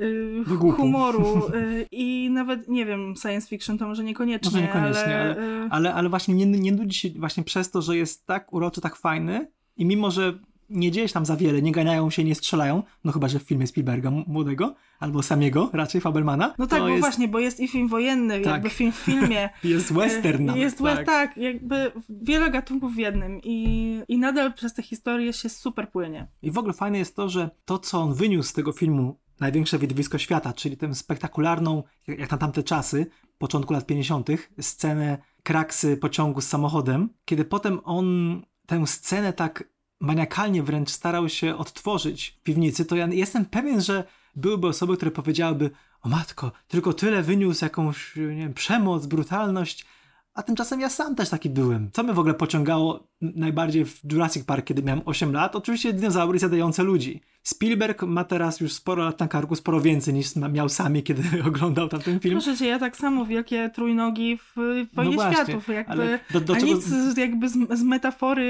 Wygłupu. 0.44 0.85
Humoru 0.92 1.42
e, 1.54 1.82
i 1.92 2.30
nawet, 2.30 2.68
nie 2.68 2.86
wiem, 2.86 3.14
science 3.22 3.48
fiction 3.48 3.78
to 3.78 3.86
może 3.86 4.04
niekoniecznie, 4.04 4.50
Może 4.50 4.62
niekoniecznie, 4.66 5.18
ale, 5.18 5.38
e, 5.38 5.68
ale, 5.70 5.94
ale 5.94 6.08
właśnie 6.08 6.34
nie, 6.34 6.46
nie 6.46 6.72
nudzi 6.72 6.98
się 6.98 7.10
właśnie 7.10 7.44
przez 7.44 7.70
to, 7.70 7.82
że 7.82 7.96
jest 7.96 8.26
tak 8.26 8.52
uroczy, 8.52 8.80
tak 8.80 8.96
fajny 8.96 9.50
i 9.76 9.84
mimo, 9.86 10.10
że 10.10 10.38
nie 10.70 10.90
dzieje 10.90 11.08
się 11.08 11.14
tam 11.14 11.26
za 11.26 11.36
wiele, 11.36 11.62
nie 11.62 11.72
ganiają 11.72 12.10
się, 12.10 12.24
nie 12.24 12.34
strzelają, 12.34 12.82
no 13.04 13.12
chyba, 13.12 13.28
że 13.28 13.38
w 13.38 13.42
filmie 13.42 13.66
Spielberga 13.66 14.10
młodego, 14.10 14.74
albo 14.98 15.22
samego, 15.22 15.70
raczej 15.72 16.00
Fabelmana, 16.00 16.54
No 16.58 16.66
tak, 16.66 16.80
bo 16.80 16.88
jest, 16.88 17.00
właśnie, 17.00 17.28
bo 17.28 17.38
jest 17.38 17.60
i 17.60 17.68
film 17.68 17.88
wojenny, 17.88 18.40
Tak. 18.40 18.52
jakby 18.52 18.70
film 18.70 18.92
w 18.92 18.96
filmie. 18.96 19.48
jest 19.64 19.92
western 19.92 20.42
E, 20.42 20.46
nawet, 20.46 20.62
Jest 20.62 20.78
tak. 20.78 20.96
tak. 20.96 21.06
tak, 21.06 21.36
jakby 21.36 21.92
wiele 22.08 22.50
gatunków 22.50 22.94
w 22.94 22.98
jednym 22.98 23.40
i, 23.44 24.00
i 24.08 24.18
nadal 24.18 24.52
przez 24.54 24.74
tę 24.74 24.82
historię 24.82 25.32
się 25.32 25.48
super 25.48 25.90
płynie. 25.90 26.26
I 26.42 26.50
w 26.50 26.58
ogóle 26.58 26.74
fajne 26.74 26.98
jest 26.98 27.16
to, 27.16 27.28
że 27.28 27.50
to, 27.64 27.78
co 27.78 28.00
on 28.00 28.14
wyniósł 28.14 28.48
z 28.48 28.52
tego 28.52 28.72
filmu, 28.72 29.18
największe 29.40 29.78
widowisko 29.78 30.18
świata, 30.18 30.52
czyli 30.52 30.76
tę 30.76 30.94
spektakularną, 30.94 31.82
jak 32.06 32.30
na 32.30 32.38
tamte 32.38 32.62
czasy, 32.62 33.06
początku 33.38 33.72
lat 33.72 33.86
50., 33.86 34.28
scenę 34.60 35.18
kraksy 35.42 35.96
pociągu 35.96 36.40
z 36.40 36.48
samochodem, 36.48 37.08
kiedy 37.24 37.44
potem 37.44 37.80
on 37.84 38.42
tę 38.66 38.86
scenę 38.86 39.32
tak 39.32 39.64
maniakalnie 40.00 40.62
wręcz 40.62 40.90
starał 40.90 41.28
się 41.28 41.56
odtworzyć 41.56 42.38
w 42.40 42.42
piwnicy, 42.42 42.84
to 42.84 42.96
ja 42.96 43.06
jestem 43.06 43.44
pewien, 43.44 43.80
że 43.80 44.04
byłyby 44.34 44.66
osoby, 44.66 44.96
które 44.96 45.10
powiedziałyby, 45.10 45.70
o 46.02 46.08
matko, 46.08 46.52
tylko 46.68 46.92
tyle 46.92 47.22
wyniósł 47.22 47.64
jakąś, 47.64 48.16
nie 48.16 48.36
wiem, 48.36 48.54
przemoc, 48.54 49.06
brutalność, 49.06 49.86
a 50.34 50.42
tymczasem 50.42 50.80
ja 50.80 50.90
sam 50.90 51.14
też 51.14 51.28
taki 51.28 51.50
byłem. 51.50 51.90
Co 51.92 52.02
mnie 52.02 52.12
w 52.12 52.18
ogóle 52.18 52.34
pociągało 52.34 53.08
najbardziej 53.20 53.84
w 53.84 54.00
Jurassic 54.12 54.44
Park, 54.44 54.66
kiedy 54.66 54.82
miałem 54.82 55.02
8 55.04 55.32
lat? 55.32 55.56
Oczywiście 55.56 55.92
dinozaury 55.92 56.38
zjadające 56.38 56.82
ludzi. 56.82 57.20
Spielberg 57.46 58.02
ma 58.02 58.24
teraz 58.24 58.60
już 58.60 58.72
sporo 58.72 59.04
lat 59.04 59.20
na 59.20 59.28
karku, 59.28 59.54
sporo 59.56 59.80
więcej 59.80 60.14
niż 60.14 60.36
miał 60.36 60.68
sami, 60.68 61.02
kiedy 61.02 61.22
oglądał 61.48 61.88
tamten 61.88 62.20
film. 62.20 62.34
Proszę 62.40 62.56
cię, 62.56 62.66
ja 62.66 62.78
tak 62.78 62.96
samo 62.96 63.26
wielkie 63.26 63.70
trójnogi 63.74 64.38
w 64.38 64.54
Wojnie 64.94 65.16
No 65.16 65.32
Światów, 65.32 65.68
jakby, 65.68 66.18
do- 66.30 66.40
do 66.40 66.54
a 66.54 66.56
czego- 66.56 66.72
nic 66.74 66.84
z, 66.84 67.16
jakby 67.16 67.48
z, 67.48 67.52
z 67.78 67.82
metafory 67.82 68.42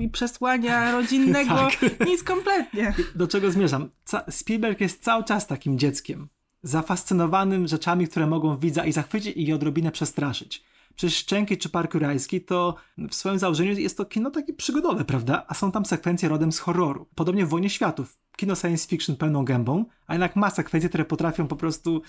y, 0.00 0.02
i 0.04 0.08
przesłania 0.08 0.92
rodzinnego, 0.98 1.54
Tak. 1.54 2.06
nic 2.06 2.22
kompletnie. 2.22 2.94
Do 3.14 3.26
czego 3.26 3.50
zmierzam? 3.50 3.88
Ca- 4.04 4.24
Spielberg 4.30 4.80
jest 4.80 5.02
cały 5.02 5.24
czas 5.24 5.46
takim 5.46 5.78
dzieckiem, 5.78 6.28
zafascynowanym 6.62 7.66
rzeczami, 7.68 8.08
które 8.08 8.26
mogą 8.26 8.56
widza 8.56 8.84
i 8.84 8.92
zachwycić 8.92 9.36
i 9.36 9.52
odrobinę 9.52 9.90
przestraszyć. 9.90 10.62
Przez 10.96 11.14
Szczęki 11.14 11.58
czy 11.58 11.68
Park 11.68 11.94
Jurajski 11.94 12.40
to 12.40 12.74
w 12.98 13.14
swoim 13.14 13.38
założeniu 13.38 13.72
jest 13.72 13.96
to 13.96 14.04
kino 14.04 14.30
takie 14.30 14.52
przygodowe, 14.52 15.04
prawda? 15.04 15.44
A 15.48 15.54
są 15.54 15.72
tam 15.72 15.84
sekwencje 15.84 16.28
rodem 16.28 16.52
z 16.52 16.58
horroru. 16.58 17.06
Podobnie 17.14 17.46
w 17.46 17.48
Wojnie 17.48 17.70
Światów. 17.70 18.16
Kino 18.36 18.54
science 18.54 18.88
fiction 18.88 19.16
pełną 19.16 19.44
gębą, 19.44 19.84
a 20.06 20.14
jednak 20.14 20.36
ma 20.36 20.50
sekwencje, 20.50 20.88
które 20.88 21.04
potrafią 21.04 21.46
po 21.46 21.56
prostu 21.56 22.02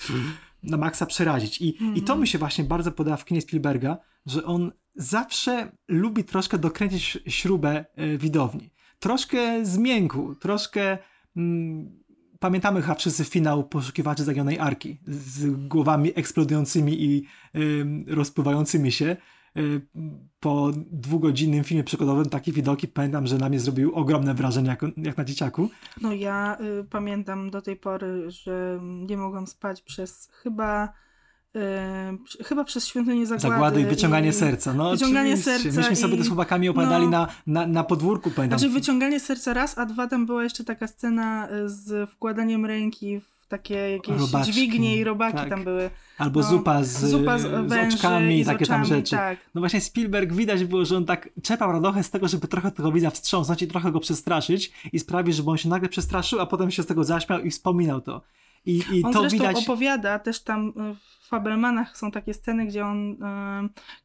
na 0.64 0.78
maksa 0.78 1.06
przerazić. 1.06 1.62
I, 1.62 1.78
I 1.96 2.02
to 2.02 2.16
mi 2.16 2.28
się 2.28 2.38
właśnie 2.38 2.64
bardzo 2.64 2.92
podoba 2.92 3.18
w 3.18 3.26
kinie 3.26 3.42
Spielberga, 3.42 3.98
że 4.26 4.44
on 4.46 4.72
zawsze 4.96 5.72
lubi 5.88 6.24
troszkę 6.24 6.58
dokręcić 6.58 7.20
śrubę 7.28 7.86
y, 8.00 8.18
widowni. 8.18 8.70
Troszkę 9.00 9.66
zmięku, 9.66 10.36
troszkę... 10.36 10.98
Mm, 11.36 12.03
pamiętamy 12.44 12.82
chyba 12.82 12.96
wszyscy 12.96 13.26
finał 13.26 13.64
Poszukiwaczy 13.64 14.24
Zaginionej 14.24 14.60
Arki 14.60 15.00
z 15.08 15.68
głowami 15.68 16.12
eksplodującymi 16.16 17.04
i 17.04 17.26
y, 17.56 18.16
rozpływającymi 18.16 18.92
się. 18.92 19.18
Y, 19.58 19.82
po 20.40 20.72
dwugodzinnym 20.76 21.64
filmie 21.64 21.84
przykładowym 21.84 22.30
takie 22.30 22.52
widoki 22.52 22.88
pamiętam, 22.88 23.28
że 23.28 23.38
na 23.38 23.50
mnie 23.50 23.60
zrobił 23.60 23.96
ogromne 23.96 24.34
wrażenie 24.34 24.70
jak, 24.70 24.82
jak 24.98 25.18
na 25.18 25.26
dzieciaku. 25.26 25.70
No 26.02 26.14
ja 26.14 26.58
y, 26.82 26.84
pamiętam 26.90 27.50
do 27.50 27.62
tej 27.62 27.76
pory, 27.76 28.32
że 28.32 28.80
nie 28.84 29.18
mogłam 29.18 29.48
spać 29.48 29.82
przez 29.82 30.30
chyba 30.34 30.94
Yy, 31.54 32.44
chyba 32.44 32.64
przez 32.64 32.88
świątynię 32.88 33.26
zagłady. 33.26 33.50
Zagłady 33.50 33.82
i 33.82 33.86
wyciąganie 33.86 34.30
i 34.30 34.34
serca. 34.34 34.74
No, 34.74 34.92
wyciąganie 34.92 35.38
serca. 35.38 35.78
Myśmy 35.78 35.96
sobie 35.96 36.16
i... 36.16 36.24
z 36.24 36.28
chłopakami 36.28 36.70
opowiadali 36.70 37.04
no, 37.06 37.12
na, 37.12 37.28
na, 37.48 37.68
na 37.68 37.84
podwórku, 37.84 38.32
pamiętam. 38.32 38.60
Znaczy 38.60 38.74
wyciąganie 38.74 39.20
serca 39.20 39.54
raz, 39.54 39.78
a 39.78 39.86
dwa 39.86 40.08
tam 40.08 40.26
była 40.26 40.44
jeszcze 40.44 40.64
taka 40.64 40.88
scena 40.88 41.48
y, 41.52 41.70
z 41.70 42.10
wkładaniem 42.10 42.66
ręki 42.66 43.20
w 43.20 43.48
takie 43.48 43.76
jakieś 43.76 44.20
Robaczki, 44.20 44.52
dźwignie 44.52 44.98
i 44.98 45.04
robaki 45.04 45.38
tak. 45.38 45.50
tam 45.50 45.64
były. 45.64 45.90
Albo 46.18 46.40
no, 46.40 46.48
zupa, 46.48 46.84
z, 46.84 47.06
zupa 47.06 47.40
z, 47.40 47.42
z 47.42 47.94
oczkami 47.94 48.40
i 48.40 48.46
takie 48.46 48.66
tam 48.66 48.86
rzeczy. 48.86 49.12
Tak. 49.16 49.38
No 49.56 49.62
właśnie 49.62 49.82
Spielberg 49.82 50.34
widać 50.34 50.66
było, 50.66 50.86
że 50.86 50.98
on 50.98 51.06
tak 51.06 51.30
czepał 51.44 51.72
radochę 51.72 52.04
z 52.04 52.10
tego, 52.10 52.28
żeby 52.28 52.48
trochę 52.48 52.72
tego 52.72 52.92
widza 52.92 53.10
wstrząsnąć 53.10 53.62
i 53.62 53.68
trochę 53.68 53.92
go 53.92 54.00
przestraszyć 54.00 54.72
i 54.94 55.00
sprawić, 55.00 55.36
żeby 55.36 55.52
on 55.52 55.58
się 55.58 55.70
nagle 55.70 55.90
przestraszył, 55.90 56.40
a 56.40 56.46
potem 56.46 56.72
się 56.72 56.84
z 56.84 56.86
tego 56.86 57.04
zaśmiał 57.04 57.40
i 57.40 57.52
wspominał 57.52 58.02
to. 58.02 58.22
I, 58.66 58.84
i 58.92 59.04
on 59.04 59.14
to 59.14 59.30
widać... 59.30 59.58
opowiada 59.58 60.20
też 60.20 60.40
tam 60.40 60.68
y, 60.68 60.74
Fabelmanach 61.34 61.98
są 61.98 62.12
takie 62.12 62.34
sceny, 62.34 62.66
gdzie 62.66 62.86
on 62.86 63.12
y, 63.12 63.16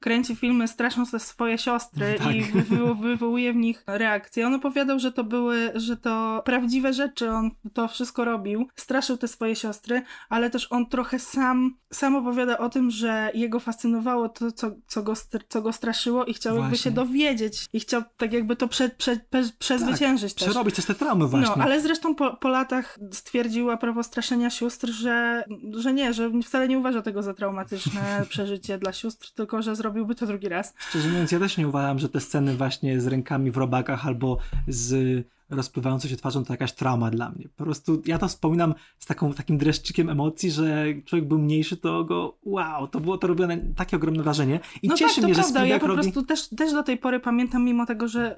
kręci 0.01 0.37
filmy 0.37 0.69
strasząc 0.69 1.23
swoje 1.23 1.59
siostry 1.59 2.15
tak. 2.19 2.35
i 2.35 2.43
wy, 2.43 2.95
wywołuje 2.95 3.53
w 3.53 3.57
nich 3.57 3.85
reakcje. 3.87 4.47
On 4.47 4.55
opowiadał, 4.55 4.99
że 4.99 5.13
to 5.13 5.25
były, 5.25 5.73
że 5.75 5.97
to 5.97 6.43
prawdziwe 6.45 6.93
rzeczy, 6.93 7.31
on 7.31 7.51
to 7.73 7.89
wszystko 7.89 8.25
robił, 8.25 8.69
straszył 8.77 9.17
te 9.17 9.29
swoje 9.29 9.57
siostry, 9.57 10.03
ale 10.29 10.51
też 10.51 10.67
on 10.73 10.87
trochę 10.87 11.19
sam, 11.19 11.77
sam 11.93 12.17
opowiada 12.17 12.59
o 12.59 12.69
tym, 12.69 12.91
że 12.91 13.31
jego 13.35 13.61
fascynowało 13.61 14.29
to, 14.29 14.53
co, 14.53 14.71
co, 14.87 15.03
go, 15.03 15.13
co 15.49 15.63
go 15.63 15.73
straszyło 15.73 16.25
i 16.25 16.35
chciał 16.35 16.57
jakby 16.57 16.77
się 16.77 16.91
dowiedzieć 16.91 17.67
i 17.73 17.81
chciał 17.81 18.03
tak 18.17 18.33
jakby 18.33 18.57
to 18.57 18.69
prze, 18.69 18.89
prze, 18.89 19.17
prze, 19.31 19.43
przezwyciężyć 19.59 20.35
tak, 20.35 20.39
też. 20.39 20.49
Przerobić 20.49 20.77
też 20.77 20.85
te 20.85 20.95
traumy 20.95 21.27
właśnie. 21.27 21.55
No, 21.57 21.65
ale 21.65 21.81
zresztą 21.81 22.15
po, 22.15 22.37
po 22.37 22.49
latach 22.49 22.99
stwierdził 23.13 23.71
a 23.71 23.77
propos 23.77 24.07
straszenia 24.07 24.51
sióstr, 24.51 24.89
że, 24.89 25.45
że 25.73 25.93
nie, 25.93 26.13
że 26.13 26.31
wcale 26.43 26.69
nie 26.69 26.79
uważa 26.79 27.03
tego 27.03 27.18
za 27.23 27.35
traumatyczne 27.35 28.03
przeżycie 28.29 28.79
dla 28.79 28.93
sióstr, 28.93 29.33
tylko 29.33 29.63
że 29.63 29.77
zrobiłby 29.77 30.15
to 30.15 30.27
drugi 30.27 30.49
raz. 30.49 30.75
Szczerze 30.79 31.09
mówiąc, 31.09 31.33
ja 31.33 31.39
też 31.39 31.57
nie 31.57 31.69
uważam, 31.69 31.99
że 31.99 32.09
te 32.09 32.21
sceny 32.21 32.57
właśnie 32.57 33.01
z 33.01 33.07
rękami 33.07 33.51
w 33.51 33.57
robakach 33.57 34.07
albo 34.07 34.39
z 34.69 35.25
rozpływającą 35.51 36.09
się 36.09 36.17
twarzą 36.17 36.45
to 36.45 36.53
jakaś 36.53 36.73
trauma 36.73 37.11
dla 37.11 37.31
mnie. 37.31 37.49
Po 37.57 37.65
prostu 37.65 38.03
ja 38.07 38.19
to 38.19 38.29
wspominam 38.29 38.75
z 38.99 39.07
taką, 39.07 39.33
takim 39.33 39.59
dreszczykiem 39.59 40.09
emocji, 40.09 40.51
że 40.51 40.85
człowiek 41.05 41.29
był 41.29 41.39
mniejszy, 41.39 41.77
to 41.77 42.05
go 42.05 42.39
wow, 42.43 42.89
to 42.89 43.01
było 43.01 43.19
to 43.19 43.27
robione 43.27 43.59
takie 43.77 43.97
ogromne 43.97 44.23
wrażenie 44.23 44.61
i 44.83 44.89
no 44.89 44.95
cieszy 44.95 45.15
tak, 45.15 45.25
mnie, 45.25 45.35
że 45.35 45.41
prawda. 45.41 45.67
Ja 45.67 45.79
po 45.79 45.87
robi... 45.87 46.03
prostu 46.03 46.23
też, 46.23 46.49
też 46.49 46.73
do 46.73 46.83
tej 46.83 46.99
pory 46.99 47.21
pamiętam, 47.21 47.65
mimo 47.65 47.87
tego, 47.87 48.09
że 48.09 48.37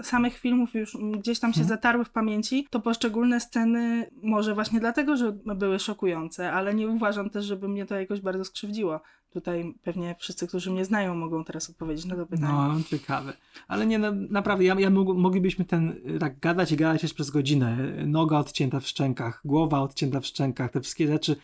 y, 0.00 0.04
samych 0.04 0.38
filmów 0.38 0.74
już 0.74 0.96
gdzieś 1.18 1.40
tam 1.40 1.52
się 1.52 1.60
hmm. 1.60 1.68
zatarły 1.68 2.04
w 2.04 2.10
pamięci, 2.10 2.66
to 2.70 2.80
poszczególne 2.80 3.40
sceny 3.40 4.10
może 4.22 4.54
właśnie 4.54 4.80
dlatego, 4.80 5.16
że 5.16 5.32
były 5.32 5.78
szokujące, 5.78 6.52
ale 6.52 6.74
nie 6.74 6.88
uważam 6.88 7.30
też, 7.30 7.44
żeby 7.44 7.68
mnie 7.68 7.86
to 7.86 7.94
jakoś 7.94 8.20
bardzo 8.20 8.44
skrzywdziło. 8.44 9.00
Tutaj 9.32 9.74
pewnie 9.82 10.14
wszyscy, 10.18 10.48
którzy 10.48 10.70
mnie 10.70 10.84
znają, 10.84 11.14
mogą 11.14 11.44
teraz 11.44 11.70
odpowiedzieć 11.70 12.04
na 12.04 12.16
to 12.16 12.26
pytanie. 12.26 12.52
No, 12.52 12.82
ciekawe. 12.90 13.32
Ale 13.68 13.86
nie, 13.86 13.98
no, 13.98 14.12
naprawdę, 14.12 14.64
ja, 14.64 14.80
ja 14.80 14.90
moglibyśmy 14.90 15.64
ten, 15.64 16.00
tak 16.20 16.38
gadać 16.38 16.72
i 16.72 16.76
gadać 16.76 17.02
jeszcze 17.02 17.14
przez 17.14 17.30
godzinę. 17.30 17.76
Noga 18.06 18.38
odcięta 18.38 18.80
w 18.80 18.86
szczękach, 18.86 19.40
głowa 19.44 19.80
odcięta 19.80 20.20
w 20.20 20.26
szczękach, 20.26 20.70
te 20.70 20.80
wszystkie 20.80 21.06
rzeczy. 21.06 21.36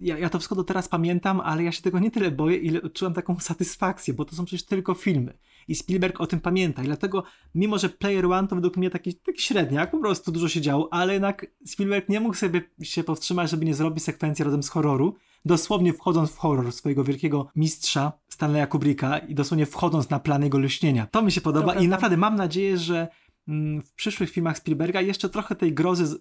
Ja, 0.00 0.18
ja 0.18 0.30
to 0.30 0.38
wszystko 0.38 0.54
do 0.54 0.64
teraz 0.64 0.88
pamiętam, 0.88 1.40
ale 1.40 1.64
ja 1.64 1.72
się 1.72 1.82
tego 1.82 1.98
nie 1.98 2.10
tyle 2.10 2.30
boję, 2.30 2.56
ile 2.56 2.82
odczułam 2.82 3.14
taką 3.14 3.40
satysfakcję, 3.40 4.14
bo 4.14 4.24
to 4.24 4.36
są 4.36 4.44
przecież 4.44 4.66
tylko 4.66 4.94
filmy. 4.94 5.38
I 5.68 5.74
Spielberg 5.74 6.20
o 6.20 6.26
tym 6.26 6.40
pamięta. 6.40 6.82
I 6.82 6.86
dlatego, 6.86 7.24
mimo 7.54 7.78
że 7.78 7.88
Player 7.88 8.26
One 8.26 8.48
to 8.48 8.54
według 8.54 8.76
mnie 8.76 8.90
taki, 8.90 9.14
taki 9.14 9.42
średniak, 9.42 9.90
po 9.90 9.98
prostu 9.98 10.32
dużo 10.32 10.48
się 10.48 10.60
działo, 10.60 10.92
ale 10.92 11.12
jednak 11.12 11.46
Spielberg 11.66 12.08
nie 12.08 12.20
mógł 12.20 12.34
sobie 12.34 12.62
się 12.82 13.04
powstrzymać, 13.04 13.50
żeby 13.50 13.64
nie 13.64 13.74
zrobić 13.74 14.04
sekwencji 14.04 14.44
razem 14.44 14.62
z 14.62 14.68
horroru 14.68 15.16
dosłownie 15.44 15.92
wchodząc 15.92 16.30
w 16.30 16.38
horror 16.38 16.72
swojego 16.72 17.04
wielkiego 17.04 17.46
mistrza 17.56 18.12
Stanleya 18.28 18.66
Kubricka 18.66 19.18
i 19.18 19.34
dosłownie 19.34 19.66
wchodząc 19.66 20.10
na 20.10 20.20
plan 20.20 20.42
jego 20.42 20.58
lśnienia. 20.58 21.06
To 21.06 21.22
mi 21.22 21.32
się 21.32 21.40
podoba 21.40 21.66
Dobra, 21.66 21.80
i 21.80 21.88
naprawdę 21.88 22.16
mam 22.16 22.36
nadzieję, 22.36 22.78
że 22.78 23.08
mm, 23.48 23.82
w 23.82 23.92
przyszłych 23.92 24.30
filmach 24.30 24.58
Spielberga 24.58 25.00
jeszcze 25.00 25.28
trochę 25.28 25.54
tej 25.54 25.72
grozy 25.72 26.18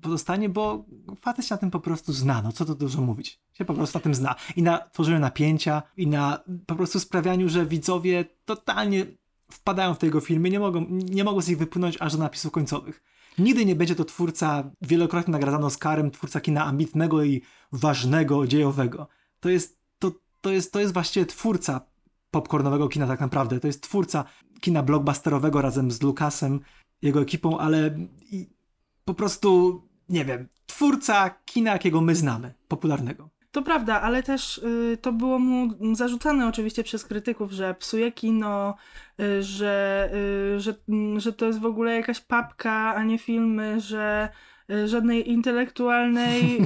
pozostanie, 0.00 0.48
bo 0.48 0.84
facet 1.20 1.46
się 1.46 1.54
na 1.54 1.58
tym 1.58 1.70
po 1.70 1.80
prostu 1.80 2.12
zna, 2.12 2.42
no 2.42 2.52
co 2.52 2.64
tu 2.64 2.74
dużo 2.74 3.00
mówić. 3.00 3.40
Się 3.52 3.64
po 3.64 3.74
prostu 3.74 3.98
na 3.98 4.02
tym 4.02 4.14
zna. 4.14 4.34
I 4.56 4.62
na 4.62 4.78
tworzeniu 4.78 5.18
napięcia, 5.18 5.82
i 5.96 6.06
na 6.06 6.40
po 6.66 6.74
prostu 6.74 7.00
sprawianiu, 7.00 7.48
że 7.48 7.66
widzowie 7.66 8.24
totalnie 8.44 9.06
wpadają 9.50 9.94
w 9.94 9.98
tego 9.98 10.20
filmy, 10.20 10.50
nie 10.50 10.60
mogą, 10.60 10.86
nie 10.90 11.24
mogą 11.24 11.40
z 11.40 11.48
nich 11.48 11.58
wypłynąć 11.58 11.96
aż 12.00 12.12
do 12.12 12.18
napisów 12.18 12.52
końcowych. 12.52 13.02
Nigdy 13.38 13.64
nie 13.64 13.76
będzie 13.76 13.94
to 13.94 14.04
twórca 14.04 14.70
wielokrotnie 14.82 15.32
nagradzany 15.32 15.66
Oscarem, 15.66 16.10
twórca 16.10 16.40
kina 16.40 16.64
ambitnego 16.64 17.24
i 17.24 17.42
ważnego, 17.72 18.46
dziejowego. 18.46 19.08
To 19.40 19.48
jest, 19.48 19.78
to, 19.98 20.12
to 20.40 20.50
jest, 20.50 20.72
to 20.72 20.80
jest 20.80 20.92
właściwie 20.92 21.26
twórca 21.26 21.80
popcornowego 22.30 22.88
kina 22.88 23.06
tak 23.06 23.20
naprawdę. 23.20 23.60
To 23.60 23.66
jest 23.66 23.82
twórca 23.82 24.24
kina 24.60 24.82
blockbusterowego 24.82 25.62
razem 25.62 25.90
z 25.90 26.02
Lucasem, 26.02 26.60
jego 27.02 27.20
ekipą, 27.20 27.58
ale 27.58 27.98
po 29.04 29.14
prostu, 29.14 29.82
nie 30.08 30.24
wiem, 30.24 30.48
twórca 30.66 31.30
kina, 31.30 31.72
jakiego 31.72 32.00
my 32.00 32.14
znamy, 32.14 32.54
popularnego. 32.68 33.35
To 33.56 33.62
prawda, 33.62 34.00
ale 34.02 34.22
też 34.22 34.58
y, 34.58 34.98
to 35.02 35.12
było 35.12 35.38
mu 35.38 35.74
zarzucane 35.94 36.48
oczywiście 36.48 36.84
przez 36.84 37.04
krytyków, 37.04 37.52
że 37.52 37.74
psuje 37.74 38.12
kino, 38.12 38.76
y, 39.20 39.42
że, 39.42 40.10
y, 40.56 40.60
że, 40.60 40.74
mm, 40.88 41.20
że 41.20 41.32
to 41.32 41.46
jest 41.46 41.60
w 41.60 41.66
ogóle 41.66 41.96
jakaś 41.96 42.20
papka, 42.20 42.94
a 42.94 43.02
nie 43.04 43.18
filmy, 43.18 43.80
że 43.80 44.28
żadnej 44.86 45.30
intelektualnej 45.30 46.58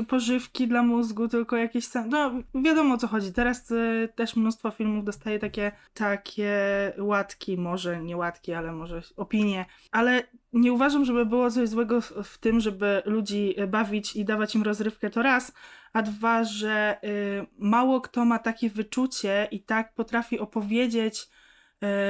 y, 0.00 0.04
pożywki 0.08 0.68
dla 0.68 0.82
mózgu, 0.82 1.28
tylko 1.28 1.56
jakieś 1.56 1.84
sam. 1.84 2.08
No, 2.08 2.32
wiadomo 2.54 2.94
o 2.94 2.98
co 2.98 3.08
chodzi. 3.08 3.32
Teraz 3.32 3.70
y, 3.70 4.08
też 4.14 4.36
mnóstwo 4.36 4.70
filmów 4.70 5.04
dostaje 5.04 5.38
takie, 5.38 5.72
takie 5.94 6.52
łatki, 6.98 7.56
może 7.56 8.02
nie 8.02 8.16
łatki, 8.16 8.52
ale 8.52 8.72
może 8.72 9.02
opinie. 9.16 9.66
Ale 9.92 10.22
nie 10.52 10.72
uważam, 10.72 11.04
żeby 11.04 11.26
było 11.26 11.50
coś 11.50 11.68
złego 11.68 12.00
w, 12.00 12.12
w 12.24 12.38
tym, 12.38 12.60
żeby 12.60 13.02
ludzi 13.04 13.54
bawić 13.68 14.16
i 14.16 14.24
dawać 14.24 14.54
im 14.54 14.62
rozrywkę 14.62 15.10
to 15.10 15.22
raz, 15.22 15.52
a 15.92 16.02
dwa, 16.02 16.44
że 16.44 16.98
y, 17.04 17.46
mało 17.58 18.00
kto 18.00 18.24
ma 18.24 18.38
takie 18.38 18.70
wyczucie 18.70 19.48
i 19.50 19.60
tak 19.60 19.94
potrafi 19.94 20.38
opowiedzieć 20.38 21.22
y, 21.22 21.28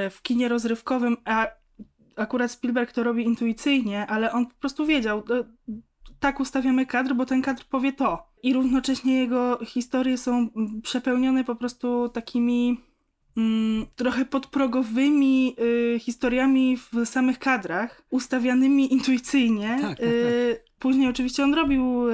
w 0.09 0.21
kinie 0.21 0.47
rozrywkowym, 0.47 1.17
a 1.25 1.58
akurat 2.19 2.51
Spielberg 2.51 2.91
to 2.91 3.03
robi 3.03 3.23
intuicyjnie, 3.23 4.07
ale 4.07 4.31
on 4.31 4.45
po 4.45 4.55
prostu 4.59 4.85
wiedział, 4.85 5.19
y, 5.19 5.23
tak 6.19 6.39
ustawiamy 6.39 6.85
kadr, 6.85 7.13
bo 7.13 7.25
ten 7.25 7.41
kadr 7.41 7.63
powie 7.65 7.93
to. 7.93 8.29
I 8.43 8.53
równocześnie 8.53 9.19
jego 9.19 9.59
historie 9.65 10.17
są 10.17 10.49
przepełnione 10.83 11.43
po 11.43 11.55
prostu 11.55 12.09
takimi 12.09 12.81
mm, 13.37 13.85
trochę 13.95 14.25
podprogowymi 14.25 15.55
y, 15.95 15.99
historiami 15.99 16.77
w 16.77 17.05
samych 17.05 17.39
kadrach, 17.39 18.01
ustawianymi 18.09 18.93
intuicyjnie. 18.93 19.77
Tak, 19.81 19.81
tak, 19.81 19.97
tak. 19.97 20.07
Y, 20.07 20.63
później 20.79 21.09
oczywiście 21.09 21.43
on 21.43 21.53
robił 21.53 22.09
y, 22.09 22.13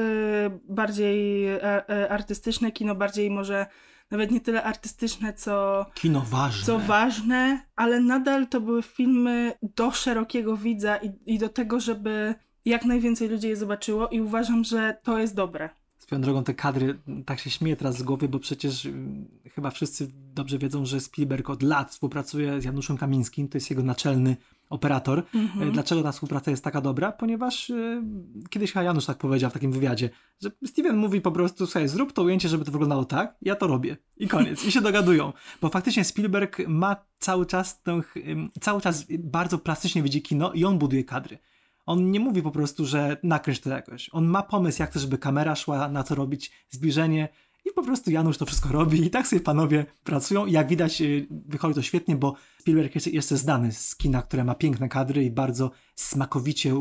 bardziej 0.70 1.48
e, 1.48 1.90
e, 1.90 2.10
artystyczne 2.10 2.72
kino, 2.72 2.96
bardziej 2.96 3.32
może 3.32 3.66
nawet 4.12 4.32
nie 4.32 4.42
tyle 4.42 4.64
artystyczne, 4.64 5.34
co 5.34 5.86
kino 5.94 6.22
ważne. 6.22 6.66
Co 6.66 6.80
ważne, 6.80 7.62
ale 7.76 8.00
nadal 8.00 8.48
to 8.48 8.62
były 8.62 8.84
filmy 8.84 9.54
do 9.76 9.92
szerokiego 9.92 10.58
widza 10.58 10.98
i, 10.98 11.12
i 11.26 11.40
do 11.40 11.50
tego, 11.50 11.80
żeby 11.80 12.36
jak 12.66 12.86
najwięcej 12.86 13.30
ludzi 13.30 13.48
je 13.48 13.58
zobaczyło 13.58 14.08
i 14.08 14.22
uważam, 14.22 14.64
że 14.64 14.98
to 15.04 15.20
jest 15.20 15.36
dobre. 15.36 15.70
Swoją 16.00 16.22
drogą 16.22 16.44
te 16.44 16.54
kadry, 16.54 17.00
tak 17.26 17.40
się 17.40 17.50
śmieję 17.50 17.76
teraz 17.76 17.98
z 17.98 18.04
głowy, 18.04 18.30
bo 18.30 18.40
przecież 18.40 18.86
mm, 18.86 19.26
chyba 19.52 19.72
wszyscy 19.72 20.08
dobrze 20.34 20.58
wiedzą, 20.58 20.86
że 20.86 21.00
Spielberg 21.00 21.50
od 21.50 21.64
lat 21.64 21.92
współpracuje 21.92 22.62
z 22.62 22.66
Januszem 22.66 22.98
Kamińskim, 22.98 23.48
to 23.48 23.58
jest 23.58 23.70
jego 23.70 23.84
naczelny 23.84 24.38
operator. 24.70 25.24
Mm-hmm. 25.34 25.72
Dlaczego 25.72 26.04
ta 26.04 26.12
współpraca 26.12 26.52
jest 26.52 26.64
taka 26.64 26.82
dobra? 26.82 27.12
Ponieważ 27.12 27.70
yy, 27.70 28.04
kiedyś 28.50 28.72
chyba 28.72 28.84
Janusz 28.84 29.06
tak 29.06 29.18
powiedział 29.18 29.50
w 29.50 29.54
takim 29.54 29.72
wywiadzie, 29.72 30.10
że 30.42 30.52
Steven 30.66 30.98
mówi 30.98 31.22
po 31.22 31.32
prostu, 31.32 31.66
słuchaj, 31.66 31.88
zrób 31.88 32.14
to 32.14 32.24
ujęcie, 32.24 32.50
żeby 32.50 32.66
to 32.66 32.72
wyglądało 32.72 33.06
tak, 33.06 33.36
ja 33.42 33.56
to 33.56 33.68
robię. 33.68 33.98
I 34.18 34.28
koniec. 34.28 34.66
I 34.66 34.72
się 34.72 34.82
dogadują. 34.82 35.34
Bo 35.62 35.70
faktycznie 35.70 36.04
Spielberg 36.04 36.68
ma 36.68 36.96
cały 37.20 37.46
czas, 37.46 37.82
yy, 38.16 38.50
cały 38.62 38.82
czas 38.82 39.06
bardzo 39.20 39.58
plastycznie 39.58 40.04
widzi 40.04 40.22
kino 40.22 40.54
i 40.54 40.66
on 40.66 40.78
buduje 40.78 41.04
kadry. 41.04 41.38
On 41.86 42.12
nie 42.12 42.20
mówi 42.20 42.42
po 42.42 42.52
prostu, 42.52 42.86
że 42.86 43.18
nakręć 43.24 43.60
to 43.60 43.70
jakoś. 43.70 44.10
On 44.12 44.26
ma 44.26 44.44
pomysł, 44.44 44.82
jak 44.82 44.90
chce, 44.90 45.00
żeby 45.00 45.18
kamera 45.18 45.56
szła, 45.56 45.88
na 45.88 46.04
co 46.04 46.16
robić 46.16 46.52
zbliżenie 46.70 47.30
po 47.76 47.84
prostu 47.84 48.12
Janusz 48.12 48.38
to 48.38 48.46
wszystko 48.46 48.70
robi 48.70 49.06
i 49.06 49.10
tak 49.10 49.28
sobie 49.28 49.40
panowie 49.40 49.86
pracują 50.04 50.46
i 50.46 50.52
jak 50.52 50.68
widać 50.68 51.02
y, 51.02 51.28
wychodzi 51.48 51.76
to 51.76 51.82
świetnie, 51.82 52.16
bo 52.16 52.36
Spielberg 52.60 52.96
jest 52.96 53.08
jeszcze 53.08 53.38
znany 53.38 53.72
z 53.72 53.96
kina, 53.96 54.22
które 54.22 54.44
ma 54.44 54.56
piękne 54.56 54.90
kadry 54.90 55.24
i 55.24 55.32
bardzo 55.32 55.72
smakowicie 55.96 56.74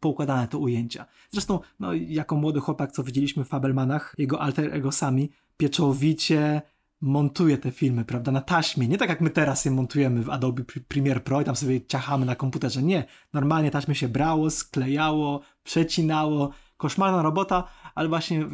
poukładane 0.00 0.48
to 0.48 0.58
ujęcia. 0.58 1.06
Zresztą, 1.30 1.60
no, 1.80 1.94
jako 1.94 2.36
młody 2.36 2.60
chłopak, 2.60 2.92
co 2.92 3.02
widzieliśmy 3.02 3.44
w 3.44 3.48
Fabelmanach, 3.48 4.14
jego 4.18 4.40
alter 4.40 4.74
ego 4.74 4.92
sami, 4.92 5.30
pieczołowicie 5.56 6.62
montuje 7.00 7.58
te 7.58 7.70
filmy, 7.70 8.04
prawda, 8.04 8.32
na 8.32 8.40
taśmie. 8.40 8.88
Nie 8.88 8.98
tak 8.98 9.08
jak 9.08 9.20
my 9.20 9.30
teraz 9.30 9.64
je 9.64 9.70
montujemy 9.70 10.22
w 10.22 10.30
Adobe 10.30 10.62
Pre- 10.62 10.80
Premiere 10.88 11.20
Pro 11.20 11.40
i 11.40 11.44
tam 11.44 11.56
sobie 11.56 11.86
ciachamy 11.86 12.26
na 12.26 12.34
komputerze. 12.34 12.82
Nie. 12.82 13.04
Normalnie 13.32 13.70
taśmy 13.70 13.94
się 13.94 14.08
brało, 14.08 14.50
sklejało, 14.50 15.40
przecinało. 15.64 16.50
Koszmarna 16.82 17.22
robota, 17.22 17.64
ale 17.94 18.08
właśnie 18.08 18.44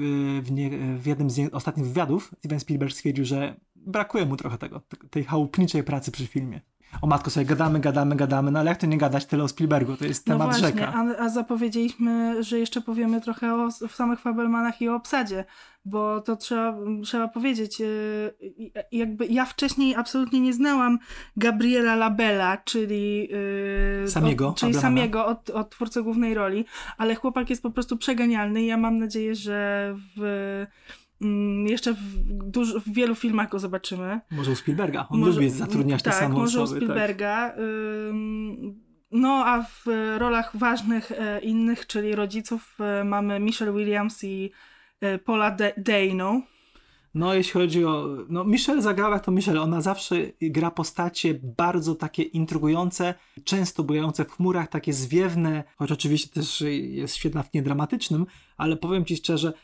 w, 0.43 0.51
nie, 0.51 0.71
w 0.99 1.07
jednym 1.07 1.31
z 1.31 1.55
ostatnich 1.55 1.87
wywiadów 1.87 2.35
Steven 2.39 2.61
Spielberg 2.61 2.93
stwierdził, 2.93 3.25
że 3.25 3.61
brakuje 3.77 4.27
mu 4.27 4.37
trochę 4.37 4.59
tego, 4.59 4.81
te- 4.81 5.09
tej 5.11 5.25
chałupniczej 5.25 5.85
pracy 5.85 6.13
przy 6.13 6.27
filmie. 6.27 6.61
O 7.03 7.07
matko, 7.07 7.31
sobie 7.31 7.47
gadamy, 7.47 7.81
gadamy, 7.81 8.17
gadamy, 8.17 8.51
no 8.51 8.59
ale 8.59 8.69
jak 8.69 8.79
to 8.79 8.87
nie 8.87 8.99
gadać 8.99 9.27
tyle 9.27 9.45
o 9.45 9.49
Spielbergu? 9.49 9.97
To 9.97 10.05
jest 10.05 10.27
No 10.27 10.35
temat 10.35 10.47
właśnie, 10.49 10.69
rzeka. 10.69 10.93
a, 10.95 11.23
a 11.25 11.29
zapowiedzieliśmy, 11.29 12.43
że 12.43 12.59
jeszcze 12.59 12.81
powiemy 12.81 13.21
trochę 13.21 13.55
o 13.55 13.71
samych 13.71 14.21
Fabelmanach 14.21 14.83
i 14.83 14.89
o 14.89 14.95
obsadzie, 14.95 15.45
bo 15.85 16.21
to 16.21 16.37
trzeba, 16.37 16.75
trzeba 17.05 17.29
powiedzieć, 17.29 17.81
yy, 17.81 18.35
jakby 18.93 19.27
ja 19.27 19.45
wcześniej 19.45 19.95
absolutnie 19.95 20.41
nie 20.41 20.53
znałam 20.53 20.99
Gabriela 21.37 21.97
Labella, 21.97 22.57
czyli 22.57 23.29
yy, 24.03 24.09
Samiego, 24.11 24.49
od, 24.49 24.57
czyli 24.57 24.75
Fabelmana. 24.75 24.97
Samiego 25.01 25.27
od, 25.27 25.51
od 25.51 25.71
twórcy 25.71 26.03
głównej 26.03 26.35
roli, 26.35 26.65
ale 26.99 27.15
chłopak 27.15 27.51
jest 27.51 27.63
po 27.63 27.71
prostu 27.71 27.97
przeganialny 27.97 28.63
i 28.63 28.67
ja 28.67 28.77
mam 28.77 28.99
nadzieję, 28.99 29.35
że 29.35 29.95
w, 30.17 30.67
jeszcze 31.67 31.95
w, 31.95 31.99
w 32.87 32.93
wielu 32.95 33.15
filmach 33.15 33.49
go 33.51 33.59
zobaczymy. 33.59 34.21
Może 34.31 34.51
u 34.51 34.55
Spielberga. 34.57 35.07
On 35.11 35.21
Może- 35.21 35.33
lubi 35.33 35.51
zatrudniać 35.51 36.03
te 36.03 36.11
tak, 36.11 36.19
same 36.21 36.35
może 36.35 36.63
osoby. 36.63 36.79
u 36.79 36.83
Spielberga. 36.83 37.55
ym, 38.09 38.81
No, 39.11 39.43
a 39.47 39.63
w 39.63 39.85
rolach 40.19 40.57
ważnych 40.57 41.13
e, 41.13 41.41
innych, 41.41 41.87
czyli 41.87 42.15
rodziców, 42.15 42.77
e, 42.81 43.05
mamy 43.05 43.41
Michelle 43.41 43.73
Williams 43.73 44.25
i 44.25 44.51
e, 45.01 45.19
Paula 45.19 45.51
De- 45.51 45.73
Dano. 45.77 46.43
No, 47.15 47.35
jeśli 47.35 47.53
chodzi 47.53 47.85
o. 47.85 48.07
No, 48.29 48.45
Michelle 48.45 48.83
zagrała 48.83 49.19
to 49.19 49.31
Michelle. 49.33 49.61
Ona 49.61 49.81
zawsze 49.81 50.17
gra 50.43 50.71
postacie 50.71 51.35
bardzo 51.43 51.95
takie 51.95 52.23
intrygujące, 52.23 53.15
często 53.45 53.83
bujające 53.85 54.25
w 54.25 54.31
chmurach, 54.31 54.69
takie 54.69 54.93
zwiewne, 54.93 55.65
choć 55.77 55.93
oczywiście 55.93 56.29
też 56.31 56.61
jest 56.81 57.15
świetna 57.15 57.43
w 57.43 57.51
kinie 57.51 57.63
dramatycznym, 57.63 58.27
ale 58.57 58.77
powiem 58.77 59.05
ci 59.05 59.17
szczerze, 59.17 59.49
mm, 59.49 59.57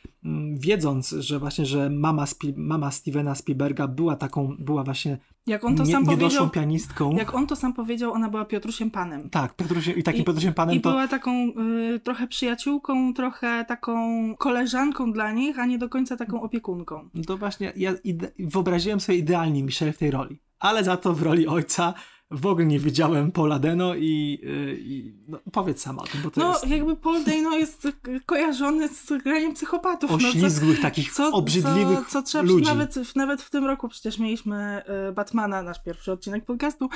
wiedząc, 0.54 1.10
że 1.10 1.38
właśnie, 1.38 1.66
że 1.66 1.90
mama, 1.90 2.24
Spil- 2.24 2.56
mama 2.56 2.90
Stevena 2.90 3.34
Spielberga 3.34 3.88
była 3.88 4.16
taką, 4.16 4.56
była 4.58 4.84
właśnie 4.84 5.18
Jak 5.46 5.64
on 5.64 5.76
to 5.76 5.84
nie, 5.84 5.92
sam 5.92 6.04
powiedział, 6.06 6.50
pianistką. 6.50 7.16
jak 7.16 7.34
on 7.34 7.46
to 7.46 7.56
sam 7.56 7.72
powiedział, 7.72 8.12
ona 8.12 8.28
była 8.28 8.44
Piotrusiem 8.44 8.90
Panem. 8.90 9.30
Tak, 9.30 9.56
Piotrusiem, 9.56 9.96
i 9.96 10.02
takim 10.02 10.20
I- 10.22 10.24
Piotrusiem 10.24 10.54
Panem 10.54 10.76
I 10.76 10.80
to. 10.80 10.90
była 10.90 11.08
taką 11.08 11.48
y, 11.94 12.00
trochę 12.04 12.26
przyjaciółką, 12.26 13.14
trochę 13.14 13.64
taką 13.68 13.96
koleżanką 14.38 15.12
dla 15.12 15.32
nich, 15.32 15.58
a 15.58 15.66
nie 15.66 15.78
do 15.78 15.88
końca 15.88 16.16
taką 16.16 16.42
opiekunką. 16.42 17.08
No 17.14 17.24
to 17.24 17.37
właśnie 17.37 17.72
ja 17.76 17.92
wyobraziłem 18.38 19.00
sobie 19.00 19.18
idealnie 19.18 19.62
Michelle 19.62 19.92
w 19.92 19.98
tej 19.98 20.10
roli. 20.10 20.40
Ale 20.58 20.84
za 20.84 20.96
to 20.96 21.14
w 21.14 21.22
roli 21.22 21.46
ojca 21.46 21.94
w 22.30 22.46
ogóle 22.46 22.66
nie 22.66 22.78
widziałem 22.78 23.32
Paula 23.32 23.58
Deno 23.58 23.94
i, 23.94 24.38
yy, 24.42 24.76
i 24.80 25.12
no, 25.28 25.38
powiedz 25.52 25.80
sama 25.82 26.02
o 26.02 26.06
tym, 26.06 26.22
bo 26.22 26.30
to 26.30 26.40
No, 26.40 26.52
jest 26.52 26.66
jakby 26.68 26.96
Paul 26.96 27.24
Dano 27.24 27.56
jest 27.56 27.88
kojarzony 28.26 28.88
z 28.88 29.22
graniem 29.22 29.54
psychopatów. 29.54 30.10
no, 30.10 30.18
co- 30.18 30.28
oślizgłych, 30.28 30.80
takich 30.80 31.10
obrzydliwych 31.32 31.98
co, 31.98 32.12
co 32.12 32.22
trzeba 32.22 32.44
ludzi. 32.44 32.66
Nawet, 32.66 33.16
nawet 33.16 33.42
w 33.42 33.50
tym 33.50 33.64
roku 33.64 33.88
przecież 33.88 34.18
mieliśmy 34.18 34.56
e, 34.87 35.12
Batmana, 35.12 35.62
nasz 35.62 35.82
pierwszy 35.82 36.12
odcinek 36.12 36.44
podcastu, 36.44 36.88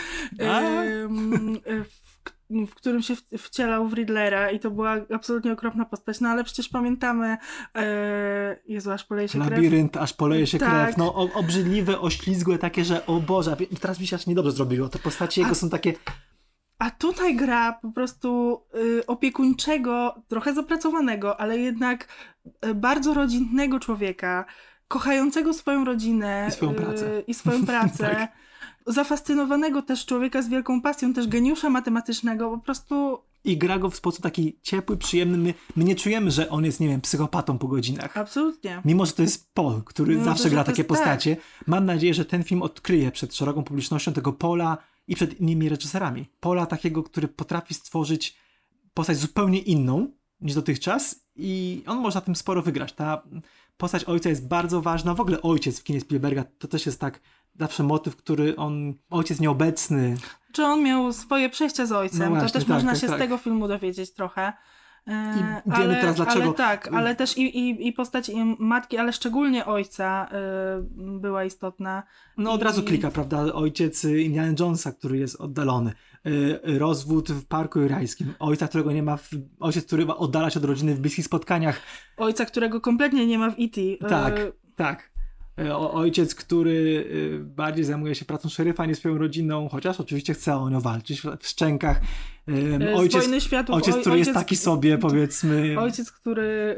A. 0.50 0.60
w, 2.50 2.74
którym 2.74 3.02
się 3.02 3.14
wcielał 3.38 3.88
w 3.88 3.92
Riddlera 3.94 4.50
i 4.50 4.58
to 4.60 4.70
była 4.70 4.96
absolutnie 5.14 5.52
okropna 5.52 5.84
postać, 5.84 6.20
no 6.20 6.28
ale 6.28 6.44
przecież 6.44 6.68
pamiętamy 6.68 7.36
e, 7.74 8.56
Jezu, 8.66 8.90
aż 8.90 9.04
poleje 9.04 9.28
się 9.28 9.38
krew. 9.38 9.50
Labirynt, 9.50 9.96
aż 9.96 10.12
poleje 10.12 10.46
się 10.46 10.58
Tak. 10.58 10.84
krew. 10.84 10.96
No, 10.96 11.14
o, 11.14 11.28
obrzydliwe, 11.34 12.00
oślizgłe, 12.00 12.58
takie, 12.58 12.84
że 12.84 13.06
o 13.06 13.20
Boże, 13.20 13.56
teraz 13.80 14.00
mi 14.00 14.06
się 14.06 14.16
aż 14.16 14.26
niedobrze 14.26 14.52
zrobiło. 14.52 14.88
Te 14.88 14.98
postacie 14.98 15.40
jego 15.40 15.52
A- 15.52 15.54
są 15.54 15.70
takie. 15.70 15.92
A 16.78 16.90
tutaj 16.90 17.36
gra 17.36 17.72
po 17.82 17.92
prostu 17.92 18.60
y, 19.00 19.06
opiekuńczego, 19.06 20.14
trochę 20.28 20.54
zapracowanego, 20.54 21.40
ale 21.40 21.58
jednak 21.58 22.08
y, 22.66 22.74
bardzo 22.74 23.14
rodzinnego 23.14 23.80
człowieka, 23.80 24.44
kochającego 24.88 25.52
swoją 25.54 25.84
rodzinę 25.84 26.46
I 26.48 26.52
swoją 26.52 26.74
pracę. 26.74 27.06
y, 27.18 27.20
i 27.26 27.34
swoją 27.34 27.66
pracę. 27.72 28.08
Tak. 28.08 28.32
Zafascynowanego 28.88 29.82
też 29.82 30.06
człowieka 30.06 30.42
z 30.42 30.48
wielką 30.48 30.82
pasją, 30.82 31.14
też 31.14 31.28
geniusza 31.28 31.70
matematycznego, 31.70 32.50
po 32.50 32.58
prostu 32.58 33.18
I 33.44 33.56
gra 33.56 33.78
go 33.78 33.90
w 33.90 33.96
sposób 33.96 34.22
taki 34.22 34.58
ciepły, 34.62 34.96
przyjemny. 34.96 35.38
My, 35.38 35.54
my 35.76 35.84
nie 35.84 35.94
czujemy, 35.96 36.30
że 36.30 36.50
on 36.50 36.64
jest, 36.64 36.80
nie 36.80 36.88
wiem, 36.88 37.00
psychopatą 37.00 37.58
po 37.58 37.68
godzinach. 37.68 38.16
absolutnie. 38.16 38.82
Mimo, 38.84 39.06
że 39.06 39.12
to 39.12 39.22
jest 39.22 39.54
Paul, 39.54 39.82
który 39.84 40.12
Mimo, 40.12 40.24
zawsze 40.24 40.42
że 40.42 40.50
gra 40.50 40.64
to 40.64 40.66
takie 40.72 40.82
jest- 40.82 40.88
tak. 40.88 40.98
postacie, 40.98 41.36
mam 41.66 41.84
nadzieję, 41.84 42.14
że 42.14 42.24
ten 42.24 42.44
film 42.44 42.62
odkryje 42.62 43.10
przed 43.12 43.34
szeroką 43.34 43.64
publicznością 43.64 44.12
tego 44.12 44.32
Paula 44.32 44.78
i 45.08 45.14
przed 45.14 45.40
innymi 45.40 45.68
reżyserami. 45.68 46.26
Paula 46.40 46.66
takiego, 46.66 47.02
który 47.02 47.28
potrafi 47.28 47.74
stworzyć 47.74 48.36
postać 48.94 49.16
zupełnie 49.16 49.58
inną 49.58 50.08
niż 50.40 50.54
dotychczas 50.54 51.20
i 51.36 51.82
on 51.86 51.98
może 51.98 52.14
na 52.14 52.20
tym 52.20 52.36
sporo 52.36 52.62
wygrać. 52.62 52.92
Ta 52.92 53.22
postać 53.78 54.04
ojca 54.04 54.28
jest 54.28 54.48
bardzo 54.48 54.82
ważna. 54.82 55.14
W 55.14 55.20
ogóle 55.20 55.42
ojciec 55.42 55.80
w 55.80 55.84
kinie 55.84 56.00
Spielberga 56.00 56.44
to 56.58 56.68
też 56.68 56.86
jest 56.86 57.00
tak 57.00 57.20
zawsze 57.58 57.82
motyw, 57.82 58.16
który 58.16 58.56
on, 58.56 58.94
ojciec 59.10 59.40
nieobecny, 59.40 60.16
Czy 60.52 60.64
on 60.64 60.82
miał 60.82 61.12
swoje 61.12 61.50
przejścia 61.50 61.86
z 61.86 61.92
ojcem, 61.92 62.20
No 62.20 62.28
właśnie, 62.28 62.48
to 62.48 62.52
też 62.52 62.64
tak, 62.64 62.74
można 62.74 62.92
tak, 62.92 63.00
się 63.00 63.06
tak. 63.06 63.16
z 63.16 63.18
tego 63.18 63.38
filmu 63.38 63.68
dowiedzieć 63.68 64.12
trochę. 64.12 64.52
E, 65.06 65.60
I 65.66 65.70
wiemy 65.78 65.94
teraz, 66.00 66.16
dlaczego- 66.16 66.44
Ale 66.44 66.54
tak, 66.54 66.88
ale 66.92 67.16
też 67.16 67.38
i, 67.38 67.58
i, 67.58 67.88
i 67.88 67.92
postać 67.92 68.28
i 68.28 68.56
matki, 68.58 68.98
ale 68.98 69.12
szczególnie 69.12 69.66
ojca 69.66 70.28
y, 70.28 71.18
była 71.20 71.44
istotna. 71.44 72.02
No 72.36 72.52
od 72.52 72.62
razu 72.62 72.82
klika, 72.82 73.10
prawda? 73.10 73.52
Ojciec 73.52 74.04
y, 74.04 74.22
Indiana 74.22 74.54
Jonesa, 74.60 74.92
który 74.92 75.18
jest 75.18 75.40
oddalony. 75.40 75.92
Y, 76.26 76.78
Rozwód 76.78 77.30
w 77.30 77.44
Parku 77.46 77.80
Jurajskim. 77.80 78.34
Ojca, 78.38 78.68
którego 78.68 78.92
nie 78.92 79.02
ma, 79.02 79.16
w, 79.16 79.28
ojciec, 79.60 79.84
który 79.86 80.06
ma 80.06 80.16
oddalać 80.16 80.56
od 80.56 80.64
rodziny 80.64 80.94
w 80.94 81.00
bliskich 81.00 81.24
spotkaniach. 81.24 81.80
Ojca, 82.16 82.44
którego 82.44 82.80
kompletnie 82.80 83.26
nie 83.26 83.38
ma 83.38 83.50
w 83.50 83.54
E.T. 83.60 83.80
Tak, 84.08 84.38
Y, 84.38 84.52
tak. 84.76 85.10
Y, 85.60 85.74
O, 85.74 85.92
ojciec, 85.92 86.34
który 86.34 87.08
bardziej 87.44 87.84
zajmuje 87.84 88.14
się 88.14 88.24
pracą 88.24 88.48
szeryfa 88.48 88.86
niż 88.86 88.98
swoją 88.98 89.18
rodziną, 89.18 89.68
chociaż 89.68 90.00
oczywiście 90.00 90.34
chce 90.34 90.56
o 90.56 90.70
nią 90.70 90.80
walczyć 90.80 91.20
w, 91.40 91.46
szczękach. 91.48 92.00
Ojciec, 92.96 93.22
Wojny 93.22 93.40
Światów. 93.40 93.74
ojciec, 93.76 93.94
oj- 93.96 94.00
który 94.00 94.18
jest 94.18 94.34
taki 94.34 94.56
sobie, 94.56 94.98
powiedzmy. 94.98 95.74
Ojciec, 95.80 96.12
który... 96.12 96.76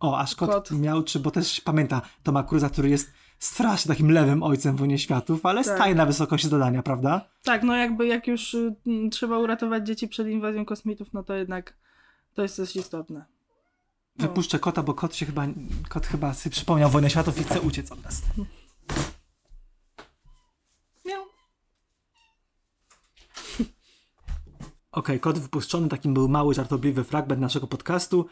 O, 0.00 0.18
a 0.18 0.26
Szkot 0.26 0.50
Kot. 0.50 0.70
miał, 0.70 1.02
czy, 1.02 1.20
bo 1.20 1.30
też 1.30 1.60
pamięta 1.60 2.02
Toma 2.22 2.42
Cruza, 2.42 2.68
który 2.70 2.88
jest 2.90 3.12
strasznie 3.42 3.88
takim 3.88 4.10
lewym 4.10 4.42
ojcem 4.42 4.76
w 4.76 4.78
Wojnie 4.78 4.98
Światów, 4.98 5.46
ale 5.46 5.64
Tak. 5.64 5.76
staje 5.76 5.94
na 5.94 6.06
wysokości 6.06 6.48
zadania, 6.48 6.82
prawda? 6.82 7.28
tak, 7.42 7.62
no 7.62 7.76
jakby 7.76 8.06
jak 8.06 8.26
już 8.26 8.54
y, 8.54 8.74
trzeba 9.10 9.38
uratować 9.38 9.86
dzieci 9.86 10.08
przed 10.08 10.28
inwazją 10.28 10.64
kosmitów, 10.64 11.12
no 11.12 11.22
to 11.22 11.34
jednak 11.34 11.76
to 12.34 12.42
jest 12.42 12.56
coś 12.56 12.76
istotne. 12.76 13.24
No. 14.18 14.28
Wypuszczę 14.28 14.58
kota, 14.58 14.82
bo 14.82 14.94
kot 14.94 15.14
się 15.16 15.26
chyba, 15.26 15.46
kot 15.88 16.06
chyba 16.06 16.34
sobie 16.34 16.52
przypomniał 16.52 16.90
Wojnę 16.90 17.10
Światów 17.10 17.40
i 17.40 17.44
chce 17.44 17.60
uciec 17.60 17.92
od 17.92 18.04
nas. 18.04 18.22
Miał. 21.06 21.22
Okej, 24.92 25.20
kot 25.20 25.38
wypuszczony, 25.38 25.88
takim 25.88 26.14
był 26.14 26.28
mały, 26.28 26.54
żartobliwy 26.54 27.04
fragment 27.04 27.40
naszego 27.40 27.66
podcastu. 27.66 28.26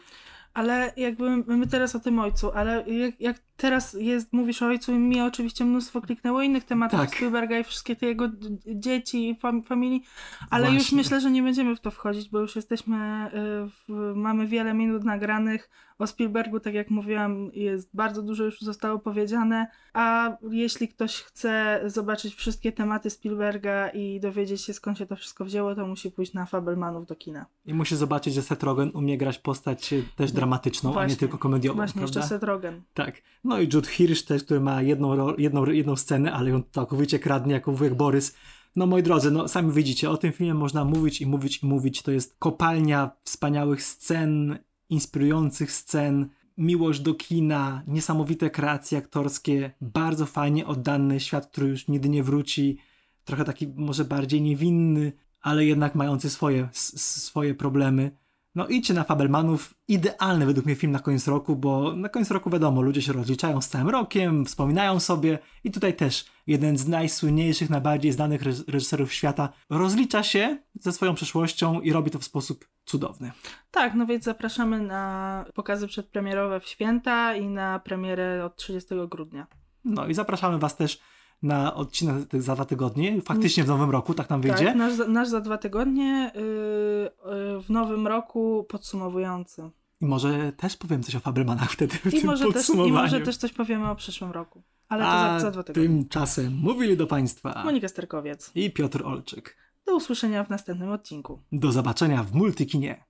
Ale 0.53 0.93
jakby 0.97 1.37
my 1.37 1.67
teraz 1.67 1.95
o 1.95 1.99
tym 1.99 2.19
ojcu, 2.19 2.51
ale 2.51 2.89
jak, 2.89 3.21
jak 3.21 3.39
teraz 3.61 3.93
jest, 3.93 4.33
mówisz 4.33 4.61
o 4.61 4.65
ojcu 4.65 4.91
i 4.91 4.97
mi 4.99 5.21
oczywiście 5.21 5.65
mnóstwo 5.65 6.01
kliknęło 6.01 6.41
innych 6.41 6.63
tematów 6.63 6.99
Tak. 6.99 7.15
Spielberga 7.15 7.59
i 7.59 7.63
wszystkie 7.63 7.95
te 7.95 8.05
jego 8.05 8.29
dzieci 8.75 9.29
i 9.29 9.35
fam, 9.35 9.63
familii, 9.63 10.03
ale 10.49 10.67
już 10.67 10.73
Właśnie. 10.73 10.97
myślę, 10.97 11.21
że 11.21 11.31
nie 11.31 11.43
będziemy 11.43 11.75
w 11.75 11.79
to 11.79 11.91
wchodzić, 11.91 12.29
bo 12.29 12.39
już 12.39 12.55
jesteśmy, 12.55 12.97
y, 13.27 13.69
w, 13.87 14.13
mamy 14.15 14.47
wiele 14.47 14.73
minut 14.73 15.03
nagranych 15.03 15.69
o 16.01 16.07
Spielbergu, 16.07 16.59
tak 16.59 16.73
jak 16.73 16.89
mówiłam, 16.89 17.51
jest 17.53 17.89
bardzo 17.93 18.21
dużo 18.21 18.43
już 18.43 18.61
zostało 18.61 18.99
powiedziane, 18.99 19.67
a 19.93 20.37
jeśli 20.51 20.87
ktoś 20.87 21.21
chce 21.21 21.81
zobaczyć 21.85 22.35
wszystkie 22.35 22.71
tematy 22.71 23.09
Spielberga 23.09 23.89
i 23.89 24.19
dowiedzieć 24.19 24.61
się 24.61 24.73
skąd 24.73 24.97
się 24.97 25.05
to 25.05 25.15
wszystko 25.15 25.45
wzięło, 25.45 25.75
to 25.75 25.87
musi 25.87 26.11
pójść 26.11 26.33
na 26.33 26.45
Fabelmanów 26.45 27.05
do 27.05 27.15
kina. 27.15 27.45
I 27.65 27.73
musi 27.73 27.95
zobaczyć, 27.95 28.33
że 28.33 28.41
Seth 28.41 28.63
Rogen 28.63 28.91
umie 28.93 29.17
grać 29.17 29.39
postać 29.39 29.93
e, 29.93 30.03
też 30.15 30.31
dramatyczną, 30.31 30.89
a 30.89 30.93
nie 30.93 30.93
Właśnie. 30.93 31.15
tylko 31.17 31.37
komediową, 31.37 31.75
Właśnie, 31.75 32.01
prawda? 32.01 32.19
jeszcze 32.19 32.29
Seth 32.29 32.43
Rogen. 32.43 32.81
Tak. 32.93 33.21
No 33.51 33.59
i 33.59 33.69
Jude 33.73 33.89
Hirsch 33.89 34.25
też, 34.25 34.43
który 34.43 34.59
ma 34.59 34.81
jedną, 34.81 35.37
jedną, 35.37 35.65
jedną 35.65 35.95
scenę, 35.95 36.33
ale 36.33 36.49
ją 36.49 36.63
całkowicie 36.71 37.19
kradnie 37.19 37.53
jako 37.53 37.71
wujek 37.71 37.95
Borys. 37.95 38.35
No 38.75 38.85
moi 38.85 39.03
drodzy, 39.03 39.31
no 39.31 39.47
sami 39.47 39.71
widzicie, 39.71 40.09
o 40.09 40.17
tym 40.17 40.31
filmie 40.31 40.53
można 40.53 40.85
mówić 40.85 41.21
i 41.21 41.25
mówić 41.25 41.63
i 41.63 41.65
mówić. 41.65 42.01
To 42.01 42.11
jest 42.11 42.35
kopalnia 42.39 43.11
wspaniałych 43.23 43.83
scen, 43.83 44.57
inspirujących 44.89 45.71
scen. 45.71 46.29
miłość 46.57 46.99
do 46.99 47.13
kina, 47.13 47.83
niesamowite 47.87 48.49
kreacje 48.49 48.97
aktorskie, 48.97 49.71
bardzo 49.81 50.25
fajnie 50.25 50.67
oddany 50.67 51.19
świat, 51.19 51.47
który 51.47 51.67
już 51.67 51.87
nigdy 51.87 52.09
nie 52.09 52.23
wróci, 52.23 52.77
trochę 53.23 53.45
taki 53.45 53.67
może 53.67 54.05
bardziej 54.05 54.41
niewinny, 54.41 55.11
ale 55.41 55.65
jednak 55.65 55.95
mający 55.95 56.29
swoje, 56.29 56.69
swoje 56.73 57.55
problemy. 57.55 58.11
No 58.55 58.67
idźcie 58.67 58.93
na 58.93 59.03
Fabelmanów. 59.03 59.73
Idealny 59.87 60.45
według 60.45 60.65
mnie 60.65 60.75
film 60.75 60.91
na 60.91 60.99
koniec 60.99 61.27
roku, 61.27 61.55
bo 61.55 61.95
na 61.95 62.09
koniec 62.09 62.31
roku 62.31 62.49
wiadomo, 62.49 62.81
ludzie 62.81 63.01
się 63.01 63.13
rozliczają 63.13 63.61
z 63.61 63.67
całym 63.67 63.89
rokiem, 63.89 64.45
wspominają 64.45 64.99
sobie 64.99 65.39
i 65.63 65.71
tutaj 65.71 65.95
też 65.95 66.25
jeden 66.47 66.77
z 66.77 66.87
najsłynniejszych, 66.87 67.69
najbardziej 67.69 68.11
znanych 68.11 68.41
reżyserów 68.67 69.13
świata 69.13 69.49
rozlicza 69.69 70.23
się 70.23 70.57
ze 70.79 70.91
swoją 70.91 71.15
przeszłością 71.15 71.81
i 71.81 71.91
robi 71.91 72.11
to 72.11 72.19
w 72.19 72.23
sposób 72.23 72.67
cudowny. 72.85 73.31
Tak, 73.71 73.93
no 73.93 74.05
więc 74.05 74.23
zapraszamy 74.23 74.81
na 74.81 75.45
pokazy 75.53 75.87
przedpremierowe 75.87 76.59
w 76.59 76.67
święta 76.67 77.35
i 77.35 77.49
na 77.49 77.79
premierę 77.79 78.45
od 78.45 78.55
30 78.55 78.89
grudnia. 79.09 79.47
No 79.85 80.07
i 80.07 80.13
zapraszamy 80.13 80.59
Was 80.59 80.75
też 80.75 80.99
na 81.43 81.75
odcinek 81.75 82.15
za 82.39 82.55
dwa 82.55 82.65
tygodnie, 82.65 83.21
faktycznie 83.21 83.63
w 83.63 83.67
nowym 83.67 83.89
roku, 83.89 84.13
tak 84.13 84.29
nam 84.29 84.41
wyjdzie. 84.41 84.65
Tak, 84.65 84.75
nasz, 84.75 84.93
nasz 85.07 85.27
za 85.27 85.41
dwa 85.41 85.57
tygodnie 85.57 86.31
yy, 86.35 86.41
yy, 86.41 87.61
w 87.61 87.69
nowym 87.69 88.07
roku 88.07 88.65
podsumowujący. 88.69 89.69
I 90.01 90.05
może 90.05 90.51
też 90.51 90.77
powiem 90.77 91.03
coś 91.03 91.15
o 91.15 91.19
Fabelmanach 91.19 91.71
wtedy 91.71 91.97
w 91.97 92.05
I 92.13 92.19
tym 92.19 92.25
może 92.25 92.45
podsumowaniu. 92.45 92.95
Też, 92.95 93.11
I 93.11 93.13
może 93.13 93.25
też 93.25 93.37
coś 93.37 93.53
powiemy 93.53 93.89
o 93.89 93.95
przyszłym 93.95 94.31
roku. 94.31 94.63
Ale 94.89 95.03
to 95.03 95.11
za, 95.11 95.39
za 95.39 95.51
dwa 95.51 95.63
tygodnie. 95.63 95.89
tymczasem 95.89 96.53
mówili 96.53 96.97
do 96.97 97.07
Państwa 97.07 97.61
Monika 97.65 97.87
Sterkowiec 97.87 98.51
i 98.55 98.71
Piotr 98.71 99.05
Olczyk. 99.05 99.57
Do 99.85 99.95
usłyszenia 99.95 100.43
w 100.43 100.49
następnym 100.49 100.91
odcinku. 100.91 101.39
Do 101.51 101.71
zobaczenia 101.71 102.23
w 102.23 102.33
Multikinie. 102.33 103.03